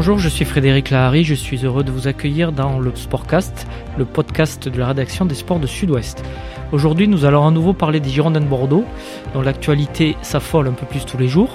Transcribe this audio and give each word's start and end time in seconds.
Bonjour, 0.00 0.18
je 0.18 0.30
suis 0.30 0.46
Frédéric 0.46 0.88
Lahari, 0.88 1.24
je 1.24 1.34
suis 1.34 1.58
heureux 1.66 1.84
de 1.84 1.90
vous 1.90 2.08
accueillir 2.08 2.52
dans 2.52 2.78
le 2.78 2.90
Sportcast, 2.94 3.66
le 3.98 4.06
podcast 4.06 4.66
de 4.66 4.78
la 4.78 4.86
rédaction 4.86 5.26
des 5.26 5.34
sports 5.34 5.60
de 5.60 5.66
Sud-Ouest. 5.66 6.24
Aujourd'hui, 6.72 7.06
nous 7.06 7.26
allons 7.26 7.46
à 7.46 7.50
nouveau 7.50 7.74
parler 7.74 8.00
des 8.00 8.08
Girondins 8.08 8.40
de 8.40 8.46
Bordeaux, 8.46 8.86
dont 9.34 9.42
l'actualité 9.42 10.16
s'affole 10.22 10.68
un 10.68 10.72
peu 10.72 10.86
plus 10.86 11.04
tous 11.04 11.18
les 11.18 11.28
jours. 11.28 11.50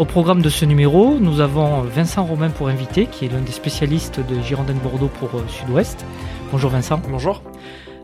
Au 0.00 0.04
programme 0.04 0.42
de 0.42 0.48
ce 0.48 0.64
numéro, 0.64 1.14
nous 1.20 1.38
avons 1.38 1.82
Vincent 1.82 2.24
Romain 2.24 2.50
pour 2.50 2.66
inviter, 2.66 3.06
qui 3.06 3.24
est 3.24 3.32
l'un 3.32 3.40
des 3.40 3.52
spécialistes 3.52 4.18
de 4.18 4.42
Girondins 4.42 4.74
de 4.74 4.80
Bordeaux 4.80 5.10
pour 5.20 5.28
euh, 5.36 5.44
Sud-Ouest. 5.46 6.04
Bonjour 6.50 6.72
Vincent. 6.72 7.00
Bonjour. 7.08 7.40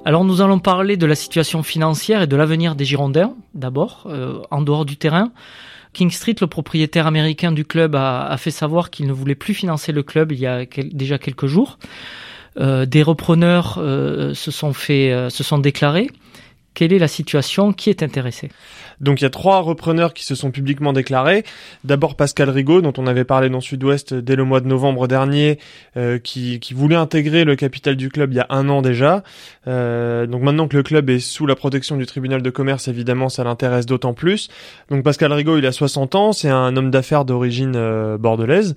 Alors 0.05 0.25
nous 0.25 0.43
allons 0.43 0.61
parler 0.61 0.97
de 0.97 1.07
la 1.07 1.17
situation 1.17 1.65
financière 1.65 2.23
et 2.23 2.29
de 2.29 2.37
l'avenir 2.37 2.77
des 2.77 2.85
Girondins, 2.85 3.35
d'abord, 3.53 4.05
euh, 4.07 4.43
en 4.53 4.63
dehors 4.63 4.85
du 4.85 4.97
terrain. 4.97 5.33
King 5.93 6.11
Street, 6.11 6.37
le 6.41 6.47
propriétaire 6.47 7.07
américain 7.07 7.53
du 7.53 7.65
club, 7.65 7.95
a, 7.95 8.35
fait 8.39 8.51
savoir 8.51 8.91
qu'il 8.91 9.07
ne 9.07 9.13
voulait 9.13 9.35
plus 9.35 9.55
financer 9.55 9.93
le 9.93 10.03
club 10.03 10.33
il 10.33 10.39
y 10.39 10.47
a 10.47 10.65
déjà 10.65 11.19
quelques 11.19 11.47
jours. 11.47 11.79
Euh, 12.59 12.87
des 12.87 13.03
repreneurs 13.03 13.75
se 13.75 14.51
sont 14.51 14.73
fait, 14.73 15.29
se 15.31 15.43
sont 15.43 15.59
déclarés. 15.59 16.11
Quelle 16.75 16.93
est 16.93 16.99
la 16.99 17.09
situation 17.09 17.73
Qui 17.73 17.91
est 17.91 18.03
intéressé 18.03 18.51
donc 19.03 19.21
il 19.21 19.25
y 19.25 19.27
a 19.27 19.31
trois 19.31 19.61
repreneurs 19.61 20.15
qui 20.15 20.25
se 20.25 20.35
sont 20.35 20.51
publiquement 20.51 20.93
déclarés. 20.93 21.45
D'abord 21.85 22.15
Pascal 22.15 22.49
Rigaud, 22.49 22.81
dont 22.81 22.93
on 22.97 23.07
avait 23.07 23.25
parlé 23.25 23.51
dans 23.51 23.61
Sud-Ouest 23.61 24.15
dès 24.15 24.37
le 24.37 24.45
mois 24.45 24.61
de 24.61 24.69
novembre 24.69 25.09
dernier, 25.09 25.59
euh, 25.97 26.19
qui, 26.19 26.61
qui, 26.61 26.73
voulait 26.73 26.97
intégrer 26.97 27.45
le 27.45 27.57
capital 27.57 27.97
du 27.97 28.09
club 28.09 28.33
il 28.33 28.37
y 28.37 28.41
a 28.41 28.47
un 28.49 28.69
an 28.69 28.81
déjà. 28.81 29.25
Euh, 29.67 30.27
donc 30.27 30.43
maintenant 30.43 30.69
que 30.69 30.77
le 30.77 30.85
club 30.85 31.11
est 31.11 31.19
sous 31.19 31.47
la 31.47 31.57
protection 31.57 31.97
du 31.97 32.07
tribunal 32.07 32.43
de 32.43 32.51
commerce, 32.51 32.87
évidemment, 32.87 33.29
ça 33.29 33.43
l'intéresse 33.43 33.87
d'autant 33.87 34.15
plus. 34.15 34.49
Donc 34.89 35.03
Pascal 35.03 35.33
Rigaud, 35.33 35.59
il 35.59 35.67
a 35.67 35.73
60 35.73 36.15
ans, 36.15 36.33
c'est 36.33 36.49
un 36.49 36.77
homme 36.77 36.93
d'affaires 36.93 37.25
d'origine 37.25 37.75
euh, 37.77 38.17
bordelaise, 38.17 38.75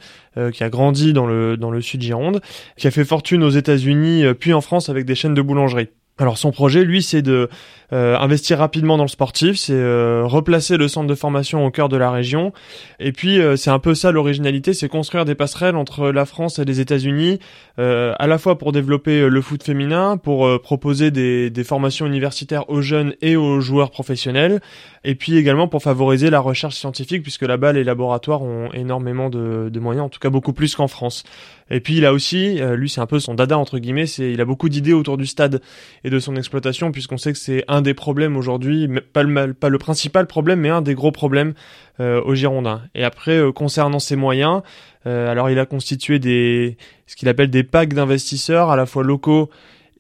qui 0.52 0.66
a 0.66 0.70
grandi 0.70 1.14
dans 1.14 1.26
le, 1.26 1.56
dans 1.56 1.72
le 1.72 1.80
sud 1.80 2.02
Gironde, 2.02 2.42
qui 2.76 2.88
a 2.88 2.92
fait 2.92 3.06
fortune 3.06 3.42
aux 3.42 3.52
États-Unis 3.52 4.26
puis 4.38 4.52
en 4.52 4.60
France 4.60 4.90
avec 4.90 5.06
des 5.06 5.16
chaînes 5.16 5.34
de 5.34 5.42
boulangerie. 5.42 5.88
Alors 6.18 6.38
son 6.38 6.52
projet, 6.52 6.86
lui, 6.86 7.04
c'est 7.04 7.22
de 7.22 7.50
euh, 7.94 8.18
investir 8.18 8.58
rapidement 8.60 8.98
dans 8.98 9.04
le 9.04 9.10
sportif, 9.10 9.58
c'est 9.58 9.74
euh, 9.74 10.24
replacer 10.26 10.78
le 10.78 10.88
centre 10.88 11.08
de 11.08 11.16
formation 11.16 11.66
au 11.66 11.72
cœur 11.72 11.88
de 11.88 11.98
la 11.98 12.10
région. 12.10 12.52
Et 13.00 13.12
puis 13.12 13.40
euh, 13.40 13.56
c'est 13.56 13.70
un 13.70 13.80
peu 13.80 13.94
ça 13.94 14.12
l'originalité, 14.12 14.74
c'est 14.74 14.90
construire 14.90 15.26
des 15.26 15.36
passerelles 15.36 15.76
entre 15.76 16.10
la 16.10 16.26
France 16.26 16.58
et 16.60 16.66
les 16.66 16.80
États-Unis, 16.80 17.40
à 17.78 18.28
la 18.28 18.38
fois 18.38 18.58
pour 18.58 18.72
développer 18.72 19.28
le 19.28 19.42
foot 19.42 19.62
féminin, 19.62 20.18
pour 20.18 20.62
proposer 20.62 21.12
des, 21.12 21.50
des, 21.50 21.64
formations 21.64 22.06
universitaires 22.06 22.70
aux 22.70 22.82
jeunes 22.82 23.14
et 23.22 23.36
aux 23.36 23.60
joueurs 23.60 23.92
professionnels, 23.92 24.62
et 25.04 25.16
puis 25.16 25.38
également 25.38 25.68
pour 25.68 25.84
favoriser 25.84 26.30
la 26.30 26.40
recherche 26.40 26.76
scientifique, 26.76 27.22
puisque 27.22 27.42
là-bas 27.42 27.74
les 27.74 27.84
laboratoires 27.84 28.42
ont 28.42 28.72
énormément 28.74 29.30
de, 29.30 29.70
de 29.70 29.80
moyens, 29.80 30.06
en 30.06 30.10
tout 30.10 30.20
cas 30.20 30.30
beaucoup 30.30 30.54
plus 30.54 30.74
qu'en 30.76 30.88
France. 30.88 31.24
Et 31.70 31.82
puis 31.82 31.98
il 31.98 32.06
a 32.06 32.14
aussi, 32.14 32.60
lui 32.76 32.90
c'est 32.90 33.02
un 33.02 33.08
peu 33.08 33.20
son 33.20 33.34
dada 33.34 33.58
entre 33.58 33.78
guillemets, 33.80 34.06
c'est 34.06 34.32
il 34.32 34.40
a 34.40 34.46
beaucoup 34.46 34.70
d'idées 34.70 34.94
autour 34.94 35.18
du 35.18 35.26
stade 35.26 35.62
et 36.04 36.10
de 36.10 36.20
son 36.20 36.36
exploitation, 36.36 36.92
puisqu'on 36.92 37.18
sait 37.18 37.34
que 37.34 37.40
c'est 37.40 37.66
des 37.82 37.94
problèmes 37.94 38.38
aujourd'hui, 38.38 38.90
pas 39.14 39.24
le, 39.24 39.78
principal 39.78 40.28
problème, 40.28 40.60
mais 40.60 40.70
un 40.70 40.82
des 40.82 40.96
gros 40.96 41.12
problèmes 41.12 41.54
euh, 42.00 42.22
au 42.24 42.36
Girondins. 42.36 42.82
Et 42.94 43.04
après, 43.04 43.38
euh, 43.38 43.52
concernant 43.52 44.00
ses 44.00 44.16
moyens, 44.16 44.62
euh, 45.06 45.32
alors 45.32 45.50
il 45.50 45.60
a 45.60 45.66
constitué 45.66 46.20
des, 46.20 46.78
ce 47.08 47.16
qu'il 47.16 47.30
appelle 47.30 47.50
des 47.50 47.64
packs 47.64 47.94
d'investisseurs, 47.94 48.70
à 48.70 48.76
la 48.76 48.86
fois 48.86 49.04
locaux 49.04 49.50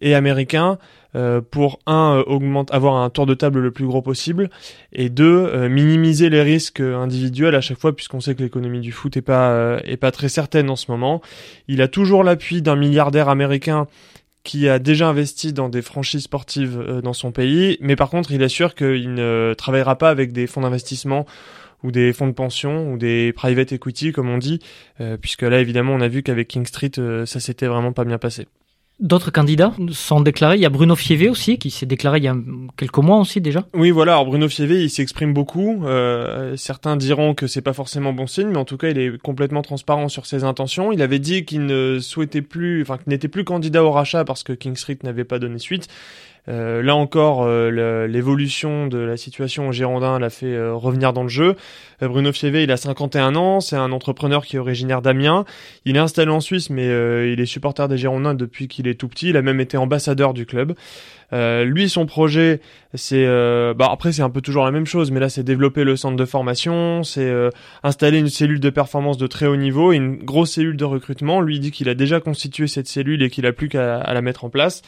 et 0.02 0.16
américains, 0.16 0.78
pour 1.50 1.80
un 1.88 2.22
augmente, 2.28 2.74
avoir 2.74 2.96
un 2.96 3.10
tour 3.10 3.26
de 3.26 3.34
table 3.34 3.62
le 3.62 3.72
plus 3.72 3.86
gros 3.86 4.02
possible, 4.02 4.50
et 4.92 5.08
deux 5.08 5.70
minimiser 5.70 6.30
les 6.30 6.42
risques 6.42 6.82
individuels 6.82 7.56
à 7.56 7.62
chaque 7.62 7.80
fois, 7.80 7.96
puisqu'on 7.96 8.20
sait 8.20 8.36
que 8.36 8.44
l'économie 8.44 8.82
du 8.82 8.92
foot 8.92 9.16
est 9.16 9.22
pas 9.22 9.80
est 9.86 9.96
pas 9.96 10.12
très 10.12 10.28
certaine 10.28 10.70
en 10.70 10.76
ce 10.76 10.92
moment. 10.92 11.22
Il 11.70 11.82
a 11.82 11.88
toujours 11.88 12.26
l'appui 12.26 12.62
d'un 12.62 12.76
milliardaire 12.76 13.30
américain 13.30 13.88
qui 14.46 14.70
a 14.70 14.80
déjà 14.80 15.10
investi 15.10 15.52
dans 15.52 15.68
des 15.68 15.82
franchises 15.82 16.24
sportives 16.24 16.80
euh, 16.80 17.02
dans 17.02 17.12
son 17.12 17.34
pays, 17.34 17.78
mais 17.82 17.98
par 17.98 18.10
contre, 18.10 18.32
il 18.32 18.42
assure 18.44 18.76
qu'il 18.76 19.14
ne 19.14 19.54
travaillera 19.58 19.98
pas 19.98 20.10
avec 20.10 20.32
des 20.32 20.48
fonds 20.48 20.62
d'investissement 20.62 21.26
ou 21.84 21.92
des 21.92 22.14
fonds 22.14 22.28
de 22.28 22.34
pension 22.34 22.92
ou 22.94 22.98
des 22.98 23.34
private 23.34 23.74
equity 23.74 24.14
comme 24.14 24.30
on 24.30 24.38
dit, 24.38 24.60
euh, 25.02 25.18
puisque 25.18 25.42
là 25.42 25.60
évidemment 25.60 25.94
on 25.94 26.02
a 26.02 26.08
vu 26.08 26.24
qu'avec 26.24 26.48
King 26.48 26.66
Street 26.66 26.92
euh, 26.98 27.26
ça 27.26 27.40
s'était 27.42 27.68
vraiment 27.68 27.92
pas 27.92 28.06
bien 28.06 28.18
passé. 28.18 28.48
D'autres 29.02 29.30
candidats 29.30 29.74
sont 29.92 30.22
déclarés. 30.22 30.56
Il 30.56 30.62
y 30.62 30.66
a 30.66 30.70
Bruno 30.70 30.96
Fievé 30.96 31.28
aussi, 31.28 31.58
qui 31.58 31.70
s'est 31.70 31.86
déclaré 31.86 32.20
il 32.20 32.24
y 32.24 32.30
a 32.30 32.36
quelques 32.78 32.98
mois 33.00 33.20
aussi 33.20 33.42
déjà. 33.42 33.68
Oui, 33.74 33.92
voilà. 33.92 34.14
Alors 34.14 34.26
Bruno 34.26 34.48
Fievé, 34.48 34.84
il 34.84 34.90
s'exprime 34.90 35.34
beaucoup. 35.34 35.84
Euh, 35.86 36.56
certains 36.56 36.96
diront 36.96 37.34
que 37.34 37.46
c'est 37.46 37.62
pas 37.62 37.74
forcément 37.74 38.14
bon 38.14 38.26
signe, 38.26 38.48
mais 38.48 38.58
en 38.58 38.64
tout 38.64 38.78
cas, 38.78 38.88
il 38.90 38.98
est 38.98 39.22
complètement 39.22 39.62
transparent 39.64 40.08
sur 40.08 40.26
ses 40.26 40.46
intentions. 40.46 40.94
Il 40.94 41.02
avait 41.02 41.20
dit 41.20 41.44
qu'il 41.44 41.66
ne 41.66 42.00
souhaitait 42.00 42.42
plus, 42.42 42.84
enfin, 42.84 42.98
qu'il 42.98 43.10
n'était 43.10 43.28
plus 43.28 43.44
candidat 43.44 43.84
au 43.84 43.92
rachat 43.92 44.24
parce 44.24 44.44
que 44.44 44.54
King 44.54 44.78
Street 44.78 45.00
n'avait 45.04 45.26
pas 45.26 45.40
donné 45.40 45.60
suite. 45.60 45.90
Euh, 46.48 46.84
là 46.84 46.96
encore, 46.96 47.44
euh, 47.44 48.08
l'évolution 48.08 48.88
de 48.88 48.98
la 49.00 49.18
situation 49.18 49.70
au 49.70 49.72
Girondin 49.72 50.20
l'a 50.20 50.30
fait 50.30 50.54
euh, 50.54 50.74
revenir 50.74 51.14
dans 51.14 51.24
le 51.24 51.30
jeu. 51.30 51.56
Bruno 52.02 52.32
Fievé, 52.34 52.64
il 52.64 52.72
a 52.72 52.78
51 52.78 53.36
ans, 53.36 53.62
c'est 53.62 53.78
un 53.78 53.92
entrepreneur 53.92 54.46
qui 54.46 54.58
est 54.58 54.60
originaire 54.60 55.02
d'Amiens. 55.02 55.46
Il 55.86 55.96
est 55.96 56.00
installé 56.00 56.30
en 56.30 56.42
Suisse, 56.42 56.70
mais 56.70 56.86
il 57.32 57.40
est 57.40 57.46
supporter 57.46 57.88
des 57.88 57.98
Girondins 57.98 58.34
depuis 58.34 58.68
qu'il 58.68 58.88
est 58.88 58.96
tout 58.96 59.08
petit. 59.08 59.30
Il 59.30 59.38
a 59.38 59.42
même 59.42 59.62
été 59.62 59.78
ambassadeur 59.78 60.34
du 60.34 60.46
club. 60.46 60.76
Lui, 61.32 61.90
son 61.90 62.06
projet, 62.06 62.62
c'est, 62.94 63.26
bah 63.76 63.90
après 63.92 64.12
c'est 64.12 64.22
un 64.22 64.30
peu 64.30 64.42
toujours 64.42 64.66
la 64.66 64.72
même 64.72 64.86
chose, 64.86 65.12
mais 65.12 65.20
là 65.20 65.30
c'est 65.30 65.44
développer 65.44 65.84
le 65.84 65.96
centre 65.96 66.16
de 66.16 66.26
formation, 66.26 67.04
c'est 67.04 67.34
installer 67.84 68.20
une 68.20 68.30
cellule 68.30 68.60
de 68.60 68.70
performance 68.70 69.18
de 69.18 69.28
très 69.28 69.48
haut 69.48 69.58
niveau 69.58 69.92
et 69.92 69.98
une 69.98 70.18
grosse 70.24 70.52
cellule 70.52 70.78
de 70.78 70.86
recrutement. 70.86 71.42
Lui 71.42 71.56
il 71.56 71.60
dit 71.60 71.72
qu'il 71.72 71.90
a 71.90 71.96
déjà 71.96 72.20
constitué 72.20 72.68
cette 72.68 72.88
cellule 72.88 73.24
et 73.24 73.30
qu'il 73.30 73.46
a 73.46 73.54
plus 73.54 73.70
qu'à 73.70 74.14
la 74.14 74.22
mettre 74.22 74.46
en 74.46 74.50
place. 74.50 74.82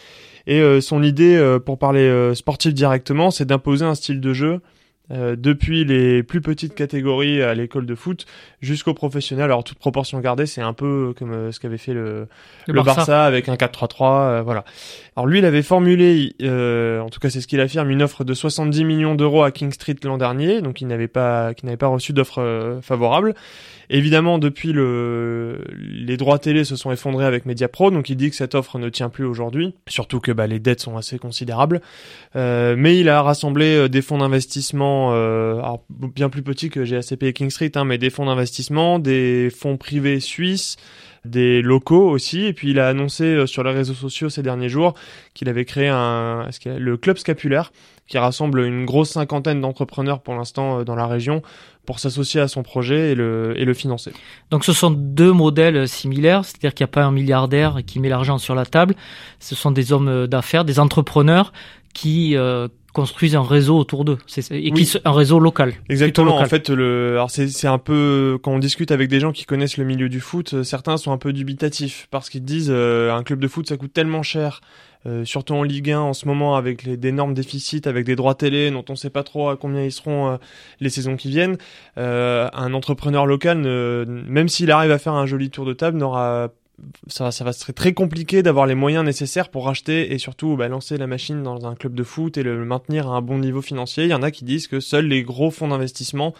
Et 0.47 0.61
euh, 0.61 0.79
son 0.79 1.03
idée, 1.03 1.35
euh, 1.35 1.59
pour 1.59 1.77
parler 1.77 2.07
euh, 2.07 2.33
sportif 2.33 2.73
directement, 2.73 3.31
c'est 3.31 3.45
d'imposer 3.45 3.85
un 3.85 3.95
style 3.95 4.21
de 4.21 4.33
jeu 4.33 4.61
depuis 5.09 5.85
les 5.85 6.23
plus 6.23 6.41
petites 6.41 6.75
catégories 6.75 7.41
à 7.41 7.53
l'école 7.53 7.85
de 7.85 7.95
foot 7.95 8.25
jusqu'au 8.61 8.93
professionnel. 8.93 9.45
Alors 9.45 9.63
toute 9.63 9.77
proportion 9.77 10.19
gardée, 10.19 10.45
c'est 10.45 10.61
un 10.61 10.73
peu 10.73 11.13
comme 11.17 11.51
ce 11.51 11.59
qu'avait 11.59 11.77
fait 11.77 11.93
le, 11.93 12.27
le, 12.67 12.81
Barça. 12.81 13.25
avec 13.25 13.47
un 13.49 13.55
4-3-3, 13.55 14.41
voilà. 14.41 14.65
Alors 15.15 15.27
lui, 15.27 15.39
il 15.39 15.45
avait 15.45 15.61
formulé, 15.61 16.33
en 16.41 17.09
tout 17.09 17.19
cas 17.19 17.29
c'est 17.29 17.41
ce 17.41 17.47
qu'il 17.47 17.61
affirme, 17.61 17.89
une 17.89 18.01
offre 18.01 18.23
de 18.23 18.33
70 18.33 18.83
millions 18.83 19.15
d'euros 19.15 19.43
à 19.43 19.51
King 19.51 19.71
Street 19.71 19.95
l'an 20.03 20.17
dernier, 20.17 20.61
donc 20.61 20.81
il 20.81 20.87
n'avait 20.87 21.07
pas, 21.07 21.53
qui 21.53 21.65
n'avait 21.65 21.77
pas 21.77 21.87
reçu 21.87 22.13
d'offre 22.13 22.79
favorable. 22.81 23.33
Évidemment, 23.89 24.37
depuis 24.37 24.73
le, 24.73 25.63
les 25.77 26.17
droits 26.17 26.39
télé 26.39 26.65
se 26.65 26.75
sont 26.75 26.91
effondrés 26.91 27.25
avec 27.25 27.45
Mediapro, 27.45 27.89
donc 27.89 28.09
il 28.09 28.17
dit 28.17 28.29
que 28.29 28.35
cette 28.35 28.53
offre 28.53 28.79
ne 28.79 28.89
tient 28.89 29.07
plus 29.07 29.23
aujourd'hui, 29.23 29.75
surtout 29.87 30.19
que 30.19 30.33
bah, 30.33 30.45
les 30.45 30.59
dettes 30.59 30.81
sont 30.81 30.97
assez 30.97 31.17
considérables. 31.17 31.81
Euh, 32.35 32.75
mais 32.77 32.99
il 32.99 33.07
a 33.07 33.21
rassemblé 33.21 33.77
euh, 33.77 33.87
des 33.87 34.01
fonds 34.01 34.17
d'investissement, 34.17 34.96
euh, 35.13 35.61
bien 35.89 36.29
plus 36.29 36.43
petits 36.43 36.69
que 36.69 36.79
GACP 36.79 37.23
et 37.23 37.33
King 37.33 37.49
Street, 37.49 37.71
hein, 37.75 37.85
mais 37.85 37.97
des 37.97 38.09
fonds 38.09 38.25
d'investissement, 38.25 38.99
des 38.99 39.49
fonds 39.49 39.77
privés 39.77 40.19
suisses, 40.19 40.77
des 41.25 41.61
locaux 41.61 42.09
aussi. 42.09 42.45
Et 42.45 42.53
puis 42.53 42.71
il 42.71 42.79
a 42.79 42.87
annoncé 42.89 43.23
euh, 43.23 43.45
sur 43.45 43.63
les 43.63 43.71
réseaux 43.71 43.93
sociaux 43.93 44.29
ces 44.29 44.43
derniers 44.43 44.69
jours 44.69 44.93
qu'il 45.33 45.49
avait 45.49 45.65
créé 45.65 45.87
un, 45.87 46.49
le 46.65 46.97
club 46.97 47.17
scapulaire 47.17 47.71
qui 48.07 48.17
rassemble 48.17 48.61
une 48.61 48.85
grosse 48.85 49.11
cinquantaine 49.11 49.61
d'entrepreneurs 49.61 50.21
pour 50.21 50.35
l'instant 50.35 50.83
dans 50.83 50.95
la 50.95 51.07
région 51.07 51.41
pour 51.85 51.99
s'associer 51.99 52.41
à 52.41 52.47
son 52.47 52.63
projet 52.63 53.11
et 53.11 53.15
le, 53.15 53.53
et 53.55 53.63
le 53.63 53.73
financer. 53.73 54.11
Donc 54.51 54.65
ce 54.65 54.73
sont 54.73 54.91
deux 54.91 55.31
modèles 55.31 55.87
similaires, 55.87 56.43
c'est-à-dire 56.43 56.73
qu'il 56.73 56.83
n'y 56.83 56.89
a 56.89 56.91
pas 56.91 57.05
un 57.05 57.11
milliardaire 57.11 57.79
qui 57.85 57.99
met 57.99 58.09
l'argent 58.09 58.37
sur 58.37 58.55
la 58.55 58.65
table, 58.65 58.95
ce 59.39 59.55
sont 59.55 59.71
des 59.71 59.93
hommes 59.93 60.27
d'affaires, 60.27 60.65
des 60.65 60.79
entrepreneurs 60.79 61.53
qui 61.93 62.35
euh, 62.35 62.67
construisent 62.93 63.35
un 63.35 63.43
réseau 63.43 63.77
autour 63.77 64.05
d'eux, 64.05 64.17
et 64.51 64.71
qui 64.71 64.97
un 65.05 65.11
réseau 65.11 65.39
local. 65.39 65.73
Exactement. 65.87 66.37
En 66.37 66.45
fait, 66.45 66.69
le, 66.69 67.11
alors 67.11 67.31
c'est 67.31 67.47
c'est 67.47 67.67
un 67.67 67.77
peu 67.77 68.37
quand 68.41 68.51
on 68.51 68.59
discute 68.59 68.91
avec 68.91 69.07
des 69.07 69.19
gens 69.19 69.31
qui 69.31 69.45
connaissent 69.45 69.77
le 69.77 69.85
milieu 69.85 70.09
du 70.09 70.19
foot, 70.19 70.63
certains 70.63 70.97
sont 70.97 71.11
un 71.11 71.17
peu 71.17 71.31
dubitatifs 71.31 72.07
parce 72.11 72.29
qu'ils 72.29 72.43
disent 72.43 72.71
euh, 72.71 73.13
un 73.13 73.23
club 73.23 73.39
de 73.39 73.47
foot 73.47 73.67
ça 73.67 73.77
coûte 73.77 73.93
tellement 73.93 74.23
cher 74.23 74.61
euh, 75.05 75.25
surtout 75.25 75.53
en 75.53 75.63
Ligue 75.63 75.91
1 75.91 75.99
en 75.99 76.13
ce 76.13 76.27
moment 76.27 76.55
avec 76.55 76.83
les, 76.83 76.97
d'énormes 76.97 77.33
déficits, 77.33 77.81
avec 77.85 78.05
des 78.05 78.15
droits 78.15 78.35
télé 78.35 78.71
dont 78.71 78.83
on 78.89 78.93
ne 78.93 78.97
sait 78.97 79.09
pas 79.09 79.23
trop 79.23 79.49
à 79.49 79.57
combien 79.57 79.83
ils 79.83 79.91
seront 79.91 80.31
euh, 80.31 80.37
les 80.79 80.89
saisons 80.89 81.15
qui 81.15 81.29
viennent. 81.29 81.57
Euh, 81.97 82.49
un 82.53 82.73
entrepreneur 82.73 83.25
local, 83.25 83.57
même 83.57 84.49
s'il 84.49 84.71
arrive 84.71 84.91
à 84.91 84.97
faire 84.97 85.13
un 85.13 85.25
joli 85.25 85.49
tour 85.49 85.65
de 85.65 85.73
table, 85.73 85.97
n'aura 85.97 86.51
ça, 87.07 87.31
ça 87.31 87.43
va 87.43 87.51
être 87.51 87.71
très 87.71 87.93
compliqué 87.93 88.43
d'avoir 88.43 88.67
les 88.67 88.75
moyens 88.75 89.03
nécessaires 89.03 89.49
pour 89.49 89.65
racheter 89.65 90.13
et 90.13 90.19
surtout 90.19 90.55
bah, 90.55 90.67
lancer 90.67 90.97
la 90.97 91.07
machine 91.07 91.41
dans 91.41 91.65
un 91.65 91.75
club 91.75 91.95
de 91.95 92.03
foot 92.03 92.37
et 92.37 92.43
le 92.43 92.63
maintenir 92.65 93.07
à 93.07 93.17
un 93.17 93.21
bon 93.21 93.39
niveau 93.39 93.61
financier. 93.61 94.03
Il 94.03 94.11
y 94.11 94.13
en 94.13 94.21
a 94.21 94.31
qui 94.31 94.45
disent 94.45 94.67
que 94.67 94.79
seuls 94.79 95.07
les 95.07 95.23
gros 95.23 95.49
fonds 95.49 95.69
d'investissement 95.69 96.33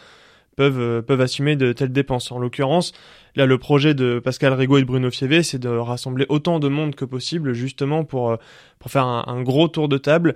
peuvent 0.57 0.81
euh, 0.81 1.01
peuvent 1.01 1.21
assumer 1.21 1.55
de 1.55 1.71
telles 1.71 1.93
dépenses. 1.93 2.29
En 2.33 2.39
l'occurrence, 2.39 2.91
là 3.35 3.45
le 3.45 3.57
projet 3.57 3.93
de 3.93 4.19
Pascal 4.19 4.51
Rigaud 4.51 4.79
et 4.79 4.81
de 4.81 4.85
Bruno 4.85 5.09
Fievé, 5.09 5.43
c'est 5.43 5.59
de 5.59 5.69
rassembler 5.69 6.25
autant 6.27 6.59
de 6.59 6.67
monde 6.67 6.95
que 6.95 7.05
possible 7.05 7.53
justement 7.53 8.03
pour 8.03 8.31
euh, 8.31 8.35
pour 8.79 8.91
faire 8.91 9.05
un, 9.05 9.41
gros 9.41 9.69
tour 9.69 9.87
de 9.87 9.97
table. 9.97 10.33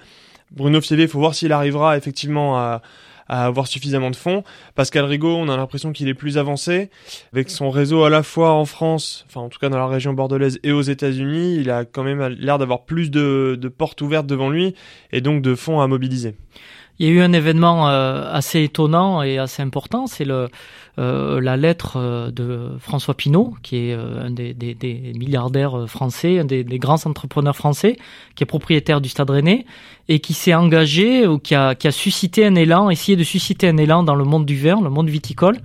Bruno 0.51 0.79
Fievé, 0.79 1.03
il 1.03 1.09
faut 1.09 1.19
voir 1.19 1.35
s'il 1.35 1.51
arrivera 1.51 1.97
effectivement 1.97 2.57
à 2.57 2.81
à 3.31 3.45
avoir 3.45 3.65
suffisamment 3.65 4.11
de 4.11 4.15
fonds. 4.17 4.43
Pascal 4.75 5.05
Rigaud, 5.05 5.33
on 5.37 5.47
a 5.47 5.55
l'impression 5.55 5.93
qu'il 5.93 6.09
est 6.09 6.13
plus 6.13 6.37
avancé 6.37 6.89
avec 7.31 7.49
son 7.49 7.69
réseau 7.69 8.03
à 8.03 8.09
la 8.09 8.23
fois 8.23 8.51
en 8.51 8.65
France, 8.65 9.25
enfin 9.29 9.39
en 9.39 9.47
tout 9.47 9.57
cas 9.57 9.69
dans 9.69 9.77
la 9.77 9.87
région 9.87 10.13
bordelaise 10.13 10.59
et 10.63 10.73
aux 10.73 10.81
États-Unis. 10.81 11.55
Il 11.55 11.71
a 11.71 11.85
quand 11.85 12.03
même 12.03 12.27
l'air 12.27 12.57
d'avoir 12.57 12.83
plus 12.83 13.09
de, 13.09 13.57
de 13.59 13.69
portes 13.69 14.01
ouvertes 14.01 14.27
devant 14.27 14.49
lui 14.49 14.75
et 15.13 15.21
donc 15.21 15.41
de 15.41 15.55
fonds 15.55 15.79
à 15.79 15.87
mobiliser. 15.87 16.35
Il 16.99 17.07
y 17.07 17.09
a 17.09 17.13
eu 17.13 17.21
un 17.21 17.33
événement 17.33 17.89
euh, 17.89 18.31
assez 18.31 18.63
étonnant 18.63 19.23
et 19.23 19.37
assez 19.37 19.61
important, 19.61 20.07
c'est 20.07 20.27
euh, 20.29 21.41
la 21.41 21.57
lettre 21.57 21.93
euh, 21.95 22.31
de 22.31 22.77
François 22.79 23.15
Pinault, 23.15 23.55
qui 23.63 23.77
est 23.77 23.93
un 23.93 24.29
des, 24.29 24.55
milliardaires 25.17 25.87
français, 25.87 26.39
un 26.39 26.45
des, 26.45 26.63
grands 26.63 27.03
entrepreneurs 27.05 27.55
français, 27.55 27.97
qui 28.35 28.43
est 28.43 28.45
propriétaire 28.45 29.01
du 29.01 29.09
Stade 29.09 29.29
Rennais 29.29 29.65
et 30.09 30.19
qui 30.19 30.33
s'est 30.33 30.53
engagé 30.53 31.25
ou 31.25 31.39
qui 31.39 31.55
a, 31.55 31.75
suscité 31.91 32.45
un 32.45 32.55
élan, 32.55 32.89
essayé 32.89 33.15
de 33.15 33.23
susciter 33.23 33.69
un 33.69 33.77
élan 33.77 34.03
dans 34.03 34.15
le 34.15 34.23
monde 34.23 34.45
du 34.45 34.57
vin, 34.57 34.79
le 34.81 34.89
monde 34.89 35.09
viticole, 35.09 35.57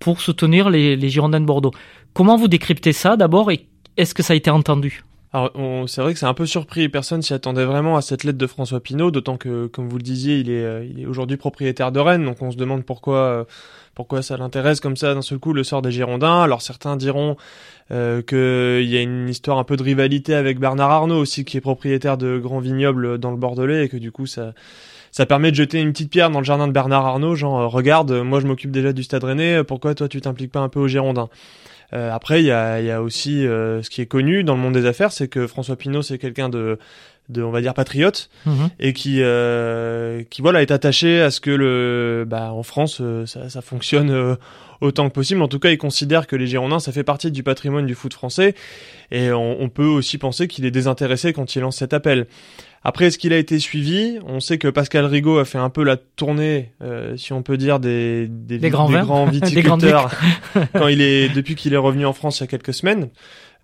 pour 0.00 0.20
soutenir 0.20 0.68
les, 0.68 0.96
les 0.96 1.08
Girondins 1.08 1.40
de 1.40 1.46
Bordeaux. 1.46 1.72
Comment 2.12 2.36
vous 2.36 2.48
décryptez 2.48 2.92
ça 2.92 3.16
d'abord 3.16 3.50
et 3.50 3.66
est-ce 3.96 4.14
que 4.14 4.22
ça 4.22 4.32
a 4.32 4.36
été 4.36 4.50
entendu? 4.50 5.02
Alors, 5.34 5.50
c'est 5.88 6.00
vrai 6.00 6.12
que 6.12 6.20
c'est 6.20 6.26
un 6.26 6.34
peu 6.34 6.46
surpris. 6.46 6.88
Personne 6.88 7.20
s'y 7.20 7.34
attendait 7.34 7.64
vraiment 7.64 7.96
à 7.96 8.02
cette 8.02 8.22
lettre 8.22 8.38
de 8.38 8.46
François 8.46 8.78
Pinault, 8.78 9.10
d'autant 9.10 9.36
que, 9.36 9.66
comme 9.66 9.88
vous 9.88 9.96
le 9.96 10.02
disiez, 10.04 10.38
il 10.38 10.48
est, 10.48 10.62
euh, 10.62 11.08
aujourd'hui 11.08 11.36
propriétaire 11.36 11.90
de 11.90 11.98
Rennes. 11.98 12.24
Donc, 12.24 12.40
on 12.40 12.52
se 12.52 12.56
demande 12.56 12.84
pourquoi, 12.84 13.16
euh, 13.16 13.44
pourquoi 13.96 14.22
ça 14.22 14.36
l'intéresse 14.36 14.78
comme 14.78 14.96
ça 14.96 15.12
d'un 15.12 15.22
seul 15.22 15.40
coup 15.40 15.52
le 15.52 15.64
sort 15.64 15.82
des 15.82 15.90
Girondins. 15.90 16.42
Alors, 16.42 16.62
certains 16.62 16.96
diront 16.96 17.36
euh, 17.90 18.22
qu'il 18.22 18.88
y 18.88 18.96
a 18.96 19.00
une 19.00 19.28
histoire 19.28 19.58
un 19.58 19.64
peu 19.64 19.76
de 19.76 19.82
rivalité 19.82 20.36
avec 20.36 20.60
Bernard 20.60 20.92
Arnault 20.92 21.18
aussi, 21.18 21.44
qui 21.44 21.56
est 21.56 21.60
propriétaire 21.60 22.16
de 22.16 22.38
grands 22.38 22.60
vignobles 22.60 23.18
dans 23.18 23.32
le 23.32 23.36
Bordelais, 23.36 23.86
et 23.86 23.88
que 23.88 23.96
du 23.96 24.12
coup, 24.12 24.26
ça, 24.26 24.54
ça 25.10 25.26
permet 25.26 25.50
de 25.50 25.56
jeter 25.56 25.80
une 25.80 25.90
petite 25.90 26.12
pierre 26.12 26.30
dans 26.30 26.38
le 26.38 26.44
jardin 26.44 26.68
de 26.68 26.72
Bernard 26.72 27.06
Arnault. 27.06 27.34
Genre, 27.34 27.72
regarde, 27.72 28.12
moi, 28.12 28.38
je 28.38 28.46
m'occupe 28.46 28.70
déjà 28.70 28.92
du 28.92 29.02
Stade 29.02 29.24
Rennais. 29.24 29.64
Pourquoi 29.64 29.96
toi, 29.96 30.06
tu 30.06 30.20
t'impliques 30.20 30.52
pas 30.52 30.60
un 30.60 30.68
peu 30.68 30.78
aux 30.78 30.88
Girondins? 30.88 31.28
Euh, 31.92 32.12
après, 32.12 32.42
il 32.42 32.46
y 32.46 32.50
a, 32.50 32.80
y 32.80 32.90
a, 32.90 33.02
aussi 33.02 33.46
euh, 33.46 33.82
ce 33.82 33.90
qui 33.90 34.00
est 34.00 34.06
connu 34.06 34.44
dans 34.44 34.54
le 34.54 34.60
monde 34.60 34.74
des 34.74 34.86
affaires, 34.86 35.12
c'est 35.12 35.28
que 35.28 35.46
François 35.46 35.76
Pinault, 35.76 36.02
c'est 36.02 36.18
quelqu'un 36.18 36.48
de, 36.48 36.78
de, 37.28 37.42
on 37.42 37.50
va 37.50 37.60
dire, 37.60 37.74
patriote, 37.74 38.30
mhm. 38.46 38.70
et 38.80 38.92
qui, 38.92 39.18
euh, 39.20 40.22
qui 40.30 40.42
voilà, 40.42 40.62
est 40.62 40.70
attaché 40.70 41.20
à 41.20 41.30
ce 41.30 41.40
que 41.40 41.50
le, 41.50 42.24
bah, 42.26 42.52
en 42.52 42.62
France, 42.62 43.02
ça, 43.26 43.48
ça 43.48 43.62
fonctionne 43.62 44.36
autant 44.80 45.08
que 45.08 45.14
possible. 45.14 45.42
En 45.42 45.48
tout 45.48 45.58
cas, 45.58 45.70
il 45.70 45.78
considère 45.78 46.26
que 46.26 46.36
les 46.36 46.46
Girondins, 46.46 46.80
ça 46.80 46.92
fait 46.92 47.04
partie 47.04 47.30
du 47.30 47.42
patrimoine 47.42 47.86
du 47.86 47.94
foot 47.94 48.12
français, 48.12 48.54
et 49.10 49.30
on, 49.30 49.60
on 49.60 49.68
peut 49.68 49.86
aussi 49.86 50.18
penser 50.18 50.48
qu'il 50.48 50.64
est 50.64 50.70
désintéressé 50.70 51.32
quand 51.32 51.54
il 51.54 51.60
lance 51.60 51.76
cet 51.76 51.92
appel. 51.92 52.26
Après, 52.86 53.06
est-ce 53.06 53.16
qu'il 53.18 53.32
a 53.32 53.38
été 53.38 53.58
suivi? 53.58 54.18
On 54.26 54.40
sait 54.40 54.58
que 54.58 54.68
Pascal 54.68 55.06
Rigaud 55.06 55.38
a 55.38 55.46
fait 55.46 55.58
un 55.58 55.70
peu 55.70 55.82
la 55.82 55.96
tournée, 55.96 56.72
euh, 56.82 57.16
si 57.16 57.32
on 57.32 57.42
peut 57.42 57.56
dire, 57.56 57.80
des, 57.80 58.28
des, 58.28 58.58
des 58.58 58.68
grands, 58.70 58.90
des 58.90 58.98
grands 59.00 59.24
viticulteurs. 59.24 60.14
quand 60.74 60.88
il 60.88 61.00
est 61.00 61.34
depuis 61.34 61.54
qu'il 61.54 61.72
est 61.72 61.78
revenu 61.78 62.04
en 62.04 62.12
France 62.12 62.40
il 62.40 62.42
y 62.42 62.44
a 62.44 62.46
quelques 62.46 62.74
semaines. 62.74 63.08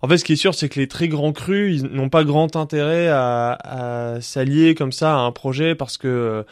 En 0.01 0.07
fait, 0.07 0.17
ce 0.17 0.25
qui 0.25 0.33
est 0.33 0.37
sûr, 0.37 0.55
c'est 0.55 0.67
que 0.67 0.79
les 0.79 0.87
très 0.87 1.07
grands 1.07 1.31
crus, 1.31 1.79
ils 1.79 1.85
n'ont 1.85 2.09
pas 2.09 2.23
grand 2.23 2.55
intérêt 2.55 3.07
à, 3.09 3.51
à 3.63 4.21
s'allier 4.21 4.73
comme 4.73 4.91
ça 4.91 5.13
à 5.13 5.19
un 5.19 5.31
projet 5.31 5.75
parce 5.75 5.97
que 5.97 6.07
euh, 6.07 6.43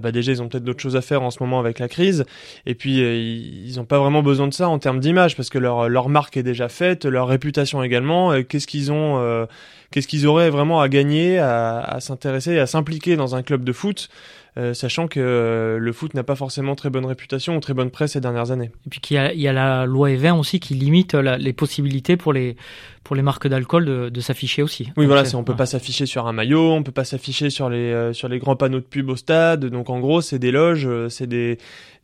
bah 0.00 0.12
déjà, 0.12 0.32
ils 0.32 0.42
ont 0.42 0.48
peut-être 0.48 0.64
d'autres 0.64 0.80
choses 0.80 0.96
à 0.96 1.02
faire 1.02 1.22
en 1.22 1.30
ce 1.30 1.42
moment 1.42 1.58
avec 1.58 1.78
la 1.78 1.88
crise. 1.88 2.24
Et 2.66 2.74
puis, 2.74 3.02
euh, 3.02 3.14
ils 3.14 3.76
n'ont 3.76 3.84
pas 3.84 3.98
vraiment 3.98 4.22
besoin 4.22 4.48
de 4.48 4.54
ça 4.54 4.68
en 4.68 4.78
termes 4.78 5.00
d'image 5.00 5.36
parce 5.36 5.50
que 5.50 5.58
leur 5.58 5.88
leur 5.88 6.08
marque 6.08 6.36
est 6.36 6.42
déjà 6.42 6.68
faite, 6.68 7.04
leur 7.04 7.28
réputation 7.28 7.82
également. 7.82 8.42
Qu'est-ce 8.42 8.66
qu'ils 8.66 8.92
ont 8.92 9.46
qu'est-ce 9.90 10.08
qu'ils 10.08 10.26
auraient 10.26 10.50
vraiment 10.50 10.80
à 10.80 10.88
gagner 10.88 11.38
à, 11.38 11.78
à 11.78 12.00
s'intéresser, 12.00 12.58
à 12.58 12.66
s'impliquer 12.66 13.16
dans 13.16 13.34
un 13.34 13.42
club 13.42 13.64
de 13.64 13.72
foot, 13.72 14.08
euh, 14.58 14.74
sachant 14.74 15.08
que 15.08 15.18
euh, 15.18 15.78
le 15.78 15.92
foot 15.92 16.12
n'a 16.12 16.24
pas 16.24 16.36
forcément 16.36 16.74
très 16.74 16.90
bonne 16.90 17.06
réputation 17.06 17.56
ou 17.56 17.60
très 17.60 17.72
bonne 17.72 17.90
presse 17.90 18.12
ces 18.12 18.20
dernières 18.20 18.50
années. 18.50 18.70
Et 18.86 18.90
puis 18.90 19.00
qu'il 19.00 19.14
y 19.14 19.18
a, 19.18 19.32
il 19.32 19.40
y 19.40 19.48
a 19.48 19.52
la 19.52 19.86
loi 19.86 20.10
E20 20.10 20.38
aussi 20.38 20.60
qui 20.60 20.74
limite 20.74 21.14
la, 21.14 21.38
les 21.38 21.54
possibilités 21.54 22.18
pour 22.18 22.34
les 22.34 22.56
pour 23.02 23.16
les 23.16 23.22
marques 23.22 23.48
d'alcool 23.48 23.84
de, 23.86 24.08
de 24.10 24.20
s'afficher 24.20 24.62
aussi. 24.62 24.92
Oui, 24.96 25.06
voilà, 25.06 25.24
on 25.34 25.42
peut 25.42 25.56
pas 25.56 25.66
s'afficher 25.66 26.04
sur 26.06 26.26
un 26.26 26.32
maillot, 26.32 26.72
on 26.72 26.82
peut 26.82 26.92
pas 26.92 27.04
s'afficher 27.04 27.48
sur 27.48 27.70
les 27.70 27.92
euh, 27.92 28.12
sur 28.12 28.28
les 28.28 28.38
grands 28.38 28.54
panneaux 28.54 28.80
de 28.80 28.84
pub 28.84 29.08
au 29.08 29.16
stade. 29.16 29.64
Donc 29.64 29.88
en 29.88 30.00
gros, 30.00 30.20
c'est 30.20 30.38
des 30.38 30.50
loges, 30.50 30.88
c'est 31.08 31.26
des 31.26 31.56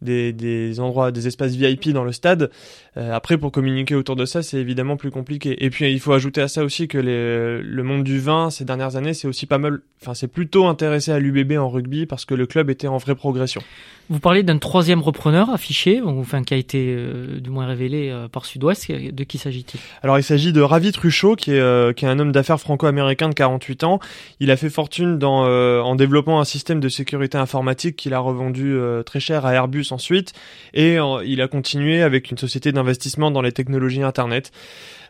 des, 0.03 0.33
des 0.33 0.81
endroits, 0.81 1.13
des 1.13 1.27
espaces 1.27 1.55
VIP 1.55 1.91
dans 1.91 2.05
le 2.05 2.13
stade. 2.13 2.51
Euh, 2.97 3.13
après, 3.13 3.39
pour 3.39 3.53
communiquer 3.53 3.95
autour 3.95 4.17
de 4.17 4.25
ça, 4.25 4.43
c'est 4.43 4.59
évidemment 4.59 4.97
plus 4.97 5.11
compliqué. 5.11 5.65
Et 5.65 5.71
puis, 5.71 5.91
il 5.93 6.01
faut 6.01 6.13
ajouter 6.13 6.41
à 6.41 6.49
ça 6.49 6.65
aussi 6.65 6.89
que 6.89 6.99
les, 6.99 7.63
le 7.63 7.83
monde 7.83 8.05
du 8.05 8.19
vin 8.19 8.51
ces 8.51 8.65
dernières 8.65 8.97
années, 8.97 9.15
c'est 9.15 9.29
aussi 9.29 9.47
pas 9.47 9.59
mal, 9.59 9.81
enfin, 10.03 10.15
c'est 10.15 10.29
plutôt 10.29 10.67
intéressé 10.67 11.13
à 11.13 11.19
l'UBB 11.19 11.59
en 11.59 11.69
rugby 11.69 12.07
parce 12.07 12.25
que 12.25 12.35
le 12.35 12.47
club 12.47 12.71
était 12.71 12.89
en 12.89 12.99
vraie 12.99 13.15
progression. 13.15 13.63
Vous 14.11 14.21
parlez 14.21 14.43
d'un 14.43 14.57
troisième 14.57 15.03
repreneur 15.03 15.51
affiché, 15.51 16.01
enfin 16.03 16.43
qui 16.43 16.55
a 16.55 16.57
été 16.57 16.95
euh, 16.97 17.41
du 17.41 17.51
moins 17.51 17.67
révélé 17.67 18.09
euh, 18.09 18.27
par 18.27 18.47
Sud-Ouest. 18.47 18.91
De 18.91 19.25
qui 19.25 19.37
s'agit-il? 19.37 19.79
Alors 20.03 20.19
il 20.19 20.23
s'agit 20.23 20.55
de 20.55 20.63
Ravi 20.63 20.93
Truchot, 20.93 21.37
qui 21.37 21.51
est, 21.51 21.61
euh, 21.61 21.93
qui 21.93 22.07
est 22.07 22.09
un 22.09 22.19
homme 22.19 22.33
d'affaires 22.33 22.59
franco-américain 22.59 23.29
de 23.29 23.35
48 23.35 23.85
ans. 23.85 23.99
Il 24.41 24.51
a 24.51 24.57
fait 24.57 24.71
fortune 24.71 25.19
dans, 25.19 25.45
en 25.45 25.95
développant 25.95 26.41
un 26.41 26.45
système 26.45 26.81
de 26.81 26.89
sécurité 26.89 27.37
informatique 27.37 27.97
qu'il 27.97 28.15
a 28.15 28.19
revendu 28.19 28.79
très 29.05 29.21
cher 29.21 29.45
à 29.45 29.53
Airbus 29.53 29.88
ensuite, 29.93 30.33
et 30.75 30.99
il 31.25 31.41
a 31.41 31.49
continué 31.49 32.03
avec 32.03 32.31
une 32.31 32.39
société 32.39 32.73
d'investissement 32.73 33.31
dans 33.31 33.43
les 33.43 33.53
technologies 33.53 34.03
Internet. 34.03 34.53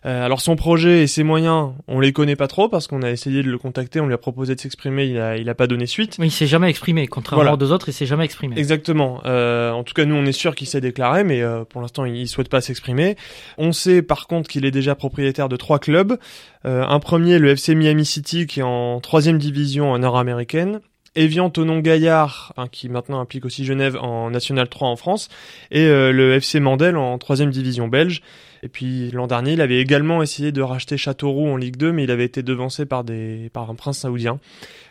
Euh, 0.07 0.25
alors 0.25 0.41
son 0.41 0.57
projet 0.57 1.03
et 1.03 1.07
ses 1.07 1.25
moyens, 1.25 1.73
on 1.89 2.01
les 2.01 2.13
connaît 2.13 2.37
pas 2.37 2.47
trop 2.47 2.69
parce 2.69 2.87
qu'on 2.87 3.03
a 3.03 3.11
essayé 3.11 3.43
de 3.43 3.51
le 3.51 3.59
contacter, 3.59 4.01
on 4.01 4.07
lui 4.07 4.15
a 4.15 4.19
proposé 4.19 4.55
de 4.55 4.61
s'exprimer, 4.61 5.07
il 5.07 5.19
a, 5.19 5.37
il 5.37 5.49
a 5.49 5.55
pas 5.55 5.67
donné 5.67 5.87
suite. 5.87 6.19
Mais 6.19 6.29
il 6.29 6.31
s'est 6.31 6.47
jamais 6.47 6.71
exprimé, 6.71 7.07
contrairement 7.07 7.53
aux 7.53 7.57
deux 7.57 7.73
autres, 7.73 7.89
il 7.89 7.93
s'est 7.93 8.07
jamais 8.07 8.25
exprimé. 8.25 8.59
Exactement. 8.59 9.21
Euh, 9.27 9.73
en 9.73 9.83
tout 9.83 9.95
cas, 9.95 10.05
nous, 10.05 10.15
on 10.15 10.25
est 10.25 10.33
sûr 10.33 10.55
qu'il 10.55 10.69
s'est 10.69 10.81
déclaré, 10.81 11.25
mais 11.25 11.43
euh, 11.43 11.65
pour 11.65 11.81
l'instant, 11.81 12.05
il, 12.05 12.17
il 12.17 12.29
souhaite 12.29 12.49
pas 12.49 12.61
s'exprimer. 12.61 13.17
On 13.57 13.73
sait 13.73 14.03
par 14.03 14.27
contre 14.27 14.49
qu'il 14.49 14.65
est 14.65 14.71
déjà 14.71 14.95
propriétaire 14.95 15.49
de 15.49 15.57
trois 15.57 15.79
clubs. 15.79 16.19
Euh, 16.65 16.85
un 16.85 17.01
premier, 17.01 17.39
le 17.39 17.51
FC 17.51 17.75
Miami 17.75 18.05
City, 18.05 18.47
qui 18.47 18.61
est 18.61 18.65
en 18.65 19.01
troisième 19.01 19.39
division 19.39 19.97
nord-américaine. 19.99 20.81
Evian 21.19 21.50
Tonon 21.50 21.81
Gaillard, 21.81 22.53
hein, 22.56 22.67
qui 22.70 22.88
maintenant 22.88 23.20
implique 23.20 23.44
aussi 23.44 23.65
Genève 23.65 23.97
en 24.00 24.31
National 24.31 24.69
3 24.69 24.88
en 24.88 24.97
France, 24.97 25.29
et 25.70 25.85
euh, 25.87 26.12
le 26.12 26.35
FC 26.35 26.61
Mandel 26.61 26.97
en 26.97 27.19
troisième 27.19 27.50
division 27.50 27.88
belge. 27.88 28.23
Et 28.62 28.69
puis 28.69 29.11
l'an 29.11 29.26
dernier, 29.26 29.53
il 29.53 29.61
avait 29.61 29.81
également 29.81 30.23
essayé 30.23 30.53
de 30.53 30.62
racheter 30.62 30.97
Châteauroux 30.97 31.49
en 31.49 31.56
Ligue 31.56 31.76
2, 31.76 31.93
mais 31.93 32.05
il 32.05 32.11
avait 32.11 32.25
été 32.25 32.43
devancé 32.43 32.87
par, 32.87 33.05
des, 33.05 33.50
par 33.53 33.70
un 33.70 33.75
prince 33.75 33.99
saoudien. 33.99 34.38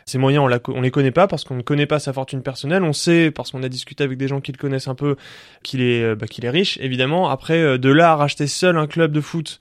Ces 0.05 0.17
moyens, 0.17 0.45
on, 0.45 0.47
la, 0.47 0.59
on 0.69 0.81
les 0.81 0.91
connaît 0.91 1.11
pas 1.11 1.27
parce 1.27 1.43
qu'on 1.43 1.55
ne 1.55 1.61
connaît 1.61 1.85
pas 1.85 1.99
sa 1.99 2.13
fortune 2.13 2.41
personnelle. 2.41 2.83
On 2.83 2.93
sait, 2.93 3.29
parce 3.29 3.51
qu'on 3.51 3.61
a 3.63 3.69
discuté 3.69 4.05
avec 4.05 4.17
des 4.17 4.29
gens 4.29 4.39
qui 4.39 4.53
le 4.53 4.57
connaissent 4.57 4.87
un 4.87 4.95
peu, 4.95 5.17
qu'il 5.63 5.81
est, 5.81 6.01
euh, 6.01 6.15
bah, 6.15 6.27
qu'il 6.27 6.45
est 6.45 6.49
riche, 6.49 6.77
évidemment. 6.81 7.29
Après, 7.29 7.59
euh, 7.59 7.77
de 7.77 7.89
là 7.89 8.11
à 8.11 8.15
racheter 8.15 8.47
seul 8.47 8.77
un 8.77 8.87
club 8.87 9.11
de 9.11 9.19
foot 9.19 9.59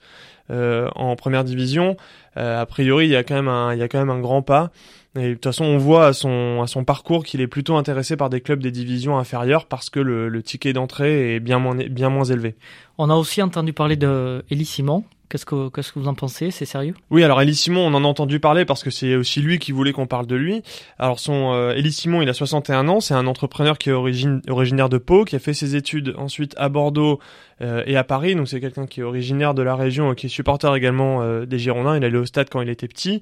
euh, 0.49 0.89
en 0.95 1.17
première 1.17 1.43
division, 1.43 1.97
a 2.37 2.67
priori, 2.67 3.07
il 3.07 3.11
y 3.11 3.15
a 3.15 3.23
quand 3.23 3.33
même 3.33 3.47
un, 3.47 3.73
il 3.73 3.79
y 3.79 3.81
a 3.81 3.87
quand 3.87 3.97
même 3.97 4.11
un 4.11 4.19
grand 4.19 4.43
pas. 4.43 4.71
Et 5.17 5.29
de 5.29 5.33
toute 5.33 5.45
façon, 5.45 5.65
on 5.65 5.77
voit 5.77 6.07
à 6.07 6.13
son, 6.13 6.61
à 6.61 6.67
son 6.67 6.83
parcours 6.83 7.23
qu'il 7.23 7.41
est 7.41 7.47
plutôt 7.47 7.75
intéressé 7.75 8.15
par 8.15 8.29
des 8.29 8.41
clubs 8.41 8.61
des 8.61 8.71
divisions 8.71 9.17
inférieures 9.17 9.65
parce 9.65 9.89
que 9.89 9.99
le, 9.99 10.43
ticket 10.43 10.73
d'entrée 10.73 11.35
est 11.35 11.39
bien 11.39 11.59
moins, 11.59 11.75
bien 11.75 12.09
moins 12.09 12.25
élevé. 12.25 12.55
On 12.97 13.09
a 13.09 13.15
aussi 13.15 13.41
entendu 13.41 13.73
parler 13.73 13.95
de 13.95 14.43
Elie 14.51 14.65
Simon, 14.65 15.03
Qu'est-ce 15.29 15.45
que, 15.45 15.99
vous 15.99 16.07
en 16.07 16.13
pensez? 16.13 16.51
C'est 16.51 16.65
sérieux? 16.65 16.93
Oui, 17.09 17.23
alors 17.23 17.41
Elie 17.41 17.55
Simon, 17.55 17.85
on 17.87 17.93
en 17.93 18.03
a 18.03 18.07
entendu 18.07 18.39
parler 18.39 18.63
parce 18.63 18.83
que 18.83 18.89
c'est 18.89 19.15
aussi 19.15 19.41
lui 19.41 19.59
qui 19.59 19.71
voulait 19.71 19.91
qu'on 19.91 20.07
parle 20.07 20.25
de 20.25 20.35
lui. 20.35 20.61
Alors 20.97 21.19
son 21.19 21.53
euh, 21.53 21.75
Elie 21.75 21.91
Simon, 21.91 22.21
il 22.21 22.29
a 22.29 22.33
61 22.33 22.87
ans, 22.87 23.01
c'est 23.01 23.13
un 23.13 23.27
entrepreneur 23.27 23.77
qui 23.77 23.89
est 23.89 23.93
originaire 23.93 24.89
de 24.89 24.97
Pau, 24.97 25.25
qui 25.25 25.35
a 25.35 25.39
fait 25.39 25.53
ses 25.53 25.75
études 25.75 26.15
ensuite 26.17 26.53
à 26.57 26.69
Bordeaux 26.69 27.19
euh, 27.61 27.81
et 27.87 27.97
à 27.97 28.03
Paris. 28.03 28.35
Donc 28.35 28.47
c'est 28.47 28.61
quelqu'un 28.61 28.85
qui 28.85 28.99
est 28.99 29.03
originaire 29.03 29.53
de 29.55 29.63
la 29.63 29.75
région, 29.75 30.13
qui 30.13 30.27
est 30.27 30.29
supporter 30.29 30.75
également 30.75 31.21
euh, 31.21 31.45
des 31.45 31.57
Girondins. 31.57 31.97
Il 31.97 32.05
allait 32.05 32.17
au 32.17 32.25
stade 32.25 32.49
quand 32.49 32.61
il 32.61 32.69
était 32.69 32.87
petit. 32.87 33.21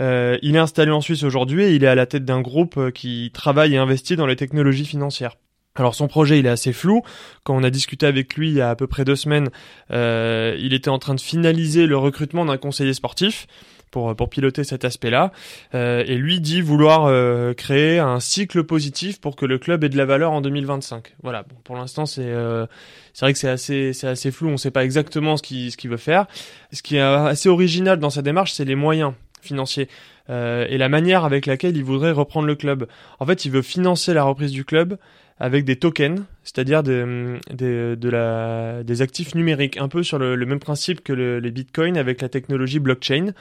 Euh, 0.00 0.38
il 0.42 0.56
est 0.56 0.58
installé 0.58 0.90
en 0.90 1.00
Suisse 1.00 1.22
aujourd'hui 1.22 1.64
et 1.64 1.74
il 1.74 1.84
est 1.84 1.88
à 1.88 1.94
la 1.94 2.06
tête 2.06 2.24
d'un 2.24 2.40
groupe 2.40 2.90
qui 2.92 3.30
travaille 3.32 3.74
et 3.74 3.78
investit 3.78 4.16
dans 4.16 4.26
les 4.26 4.36
technologies 4.36 4.86
financières. 4.86 5.36
Alors 5.76 5.94
son 5.94 6.08
projet 6.08 6.38
il 6.38 6.46
est 6.46 6.50
assez 6.50 6.72
flou. 6.72 7.02
Quand 7.44 7.54
on 7.54 7.62
a 7.62 7.70
discuté 7.70 8.06
avec 8.06 8.34
lui 8.34 8.48
il 8.48 8.54
y 8.54 8.60
a 8.60 8.70
à 8.70 8.76
peu 8.76 8.86
près 8.86 9.04
deux 9.04 9.16
semaines, 9.16 9.48
euh, 9.90 10.56
il 10.58 10.74
était 10.74 10.90
en 10.90 10.98
train 10.98 11.14
de 11.14 11.20
finaliser 11.20 11.86
le 11.86 11.96
recrutement 11.96 12.44
d'un 12.44 12.56
conseiller 12.56 12.94
sportif 12.94 13.46
pour, 13.90 14.14
pour 14.16 14.28
piloter 14.28 14.64
cet 14.64 14.84
aspect-là. 14.84 15.32
Euh, 15.74 16.02
et 16.06 16.16
lui 16.16 16.40
dit 16.40 16.60
vouloir 16.60 17.04
euh, 17.06 17.54
créer 17.54 17.98
un 17.98 18.20
cycle 18.20 18.64
positif 18.64 19.20
pour 19.20 19.36
que 19.36 19.46
le 19.46 19.58
club 19.58 19.84
ait 19.84 19.88
de 19.88 19.96
la 19.96 20.06
valeur 20.06 20.32
en 20.32 20.40
2025. 20.40 21.14
Voilà. 21.22 21.42
Bon, 21.42 21.56
pour 21.64 21.76
l'instant 21.76 22.06
c'est 22.06 22.22
euh, 22.24 22.66
c'est 23.12 23.24
vrai 23.24 23.32
que 23.32 23.38
c'est 23.38 23.48
assez 23.48 23.92
c'est 23.92 24.08
assez 24.08 24.30
flou. 24.30 24.48
On 24.48 24.52
ne 24.52 24.56
sait 24.56 24.70
pas 24.70 24.84
exactement 24.84 25.36
ce 25.36 25.42
qu'il 25.42 25.70
ce 25.70 25.76
qu'il 25.76 25.90
veut 25.90 25.96
faire. 25.96 26.26
Ce 26.72 26.82
qui 26.82 26.96
est 26.96 27.00
assez 27.00 27.48
original 27.48 27.98
dans 27.98 28.10
sa 28.10 28.22
démarche, 28.22 28.52
c'est 28.52 28.64
les 28.64 28.74
moyens 28.74 29.12
financiers. 29.42 29.88
Euh, 30.28 30.66
et 30.68 30.78
la 30.78 30.88
manière 30.88 31.24
avec 31.24 31.46
laquelle 31.46 31.76
il 31.76 31.84
voudrait 31.84 32.12
reprendre 32.12 32.46
le 32.46 32.54
club. 32.54 32.86
En 33.20 33.26
fait, 33.26 33.44
il 33.44 33.52
veut 33.52 33.62
financer 33.62 34.12
la 34.12 34.24
reprise 34.24 34.50
du 34.50 34.64
club 34.64 34.98
avec 35.38 35.64
des 35.64 35.76
tokens, 35.76 36.20
c'est-à-dire 36.46 36.84
des, 36.84 37.04
des, 37.52 37.96
de 37.96 38.08
la, 38.08 38.84
des 38.84 39.02
actifs 39.02 39.34
numériques, 39.34 39.78
un 39.78 39.88
peu 39.88 40.04
sur 40.04 40.16
le, 40.16 40.36
même 40.46 40.60
principe 40.60 41.02
que 41.02 41.12
les 41.12 41.50
bitcoins 41.50 41.98
avec 41.98 42.22
la 42.22 42.28
technologie 42.28 42.78
blockchain. 42.78 43.32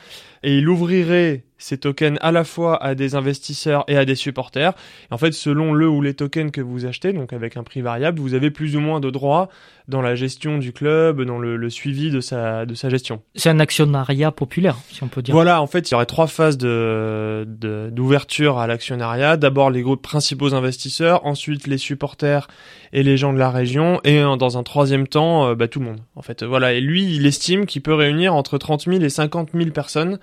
Et 0.42 0.58
il 0.58 0.68
ouvrirait 0.68 1.44
ces 1.58 1.78
tokens 1.78 2.18
à 2.22 2.32
la 2.32 2.44
fois 2.44 2.84
à 2.84 2.96
des 2.96 3.16
investisseurs 3.16 3.84
et 3.88 3.98
à 3.98 4.06
des 4.06 4.16
supporters. 4.16 4.74
Et 5.10 5.14
en 5.14 5.18
fait, 5.18 5.32
selon 5.32 5.74
le 5.74 5.88
ou 5.88 6.02
les 6.02 6.14
tokens 6.14 6.52
que 6.52 6.62
vous 6.62 6.86
achetez, 6.86 7.14
donc 7.14 7.34
avec 7.34 7.58
un 7.58 7.64
prix 7.64 7.82
variable, 7.82 8.20
vous 8.20 8.34
avez 8.34 8.52
plus 8.52 8.76
ou 8.76 8.80
moins 8.80 9.00
de 9.00 9.10
droits 9.10 9.50
dans 9.88 10.02
la 10.02 10.16
gestion 10.16 10.58
du 10.58 10.74
club, 10.74 11.22
dans 11.24 11.38
le, 11.38 11.70
suivi 11.70 12.10
de 12.10 12.20
sa, 12.20 12.66
de 12.66 12.74
sa 12.74 12.90
gestion. 12.90 13.22
C'est 13.36 13.50
un 13.50 13.60
actionnariat 13.60 14.32
populaire, 14.32 14.78
si 14.92 15.04
on 15.04 15.08
peut 15.08 15.22
dire. 15.22 15.34
Voilà, 15.34 15.62
en 15.62 15.68
fait, 15.68 15.90
il 15.90 15.94
y 15.94 15.96
aurait 15.96 16.06
trois 16.06 16.28
phases 16.28 16.58
de, 16.58 17.46
d'ouverture 17.92 18.58
à 18.58 18.68
l'actionnariat. 18.68 19.38
D'abord 19.38 19.70
les 19.70 19.82
groupes 19.82 20.02
principaux 20.02 20.54
investisseurs, 20.54 21.26
ensuite 21.26 21.68
les 21.68 21.78
supporters 21.78 22.48
et 22.96 23.04
les 23.04 23.18
gens 23.18 23.34
de 23.34 23.38
la 23.38 23.52
région, 23.52 24.00
et 24.06 24.22
dans 24.22 24.58
un 24.58 24.64
troisième 24.64 25.06
temps, 25.06 25.50
euh, 25.50 25.54
bah, 25.54 25.68
tout 25.68 25.80
le 25.80 25.86
monde. 25.86 26.00
En 26.16 26.22
fait, 26.22 26.44
voilà. 26.44 26.72
Et 26.72 26.80
lui, 26.80 27.14
il 27.14 27.26
estime 27.26 27.66
qu'il 27.66 27.82
peut 27.82 27.94
réunir 27.94 28.34
entre 28.34 28.58
30 28.58 28.86
000 28.86 29.02
et 29.02 29.10
50 29.10 29.50
000 29.54 29.72
personnes 29.72 30.18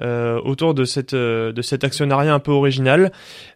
euh, 0.00 0.40
autour 0.44 0.74
de 0.74 0.84
cette 0.84 1.14
euh, 1.14 1.50
de 1.50 1.60
cet 1.60 1.82
actionnariat 1.82 2.32
un 2.32 2.38
peu 2.38 2.52
original 2.52 3.10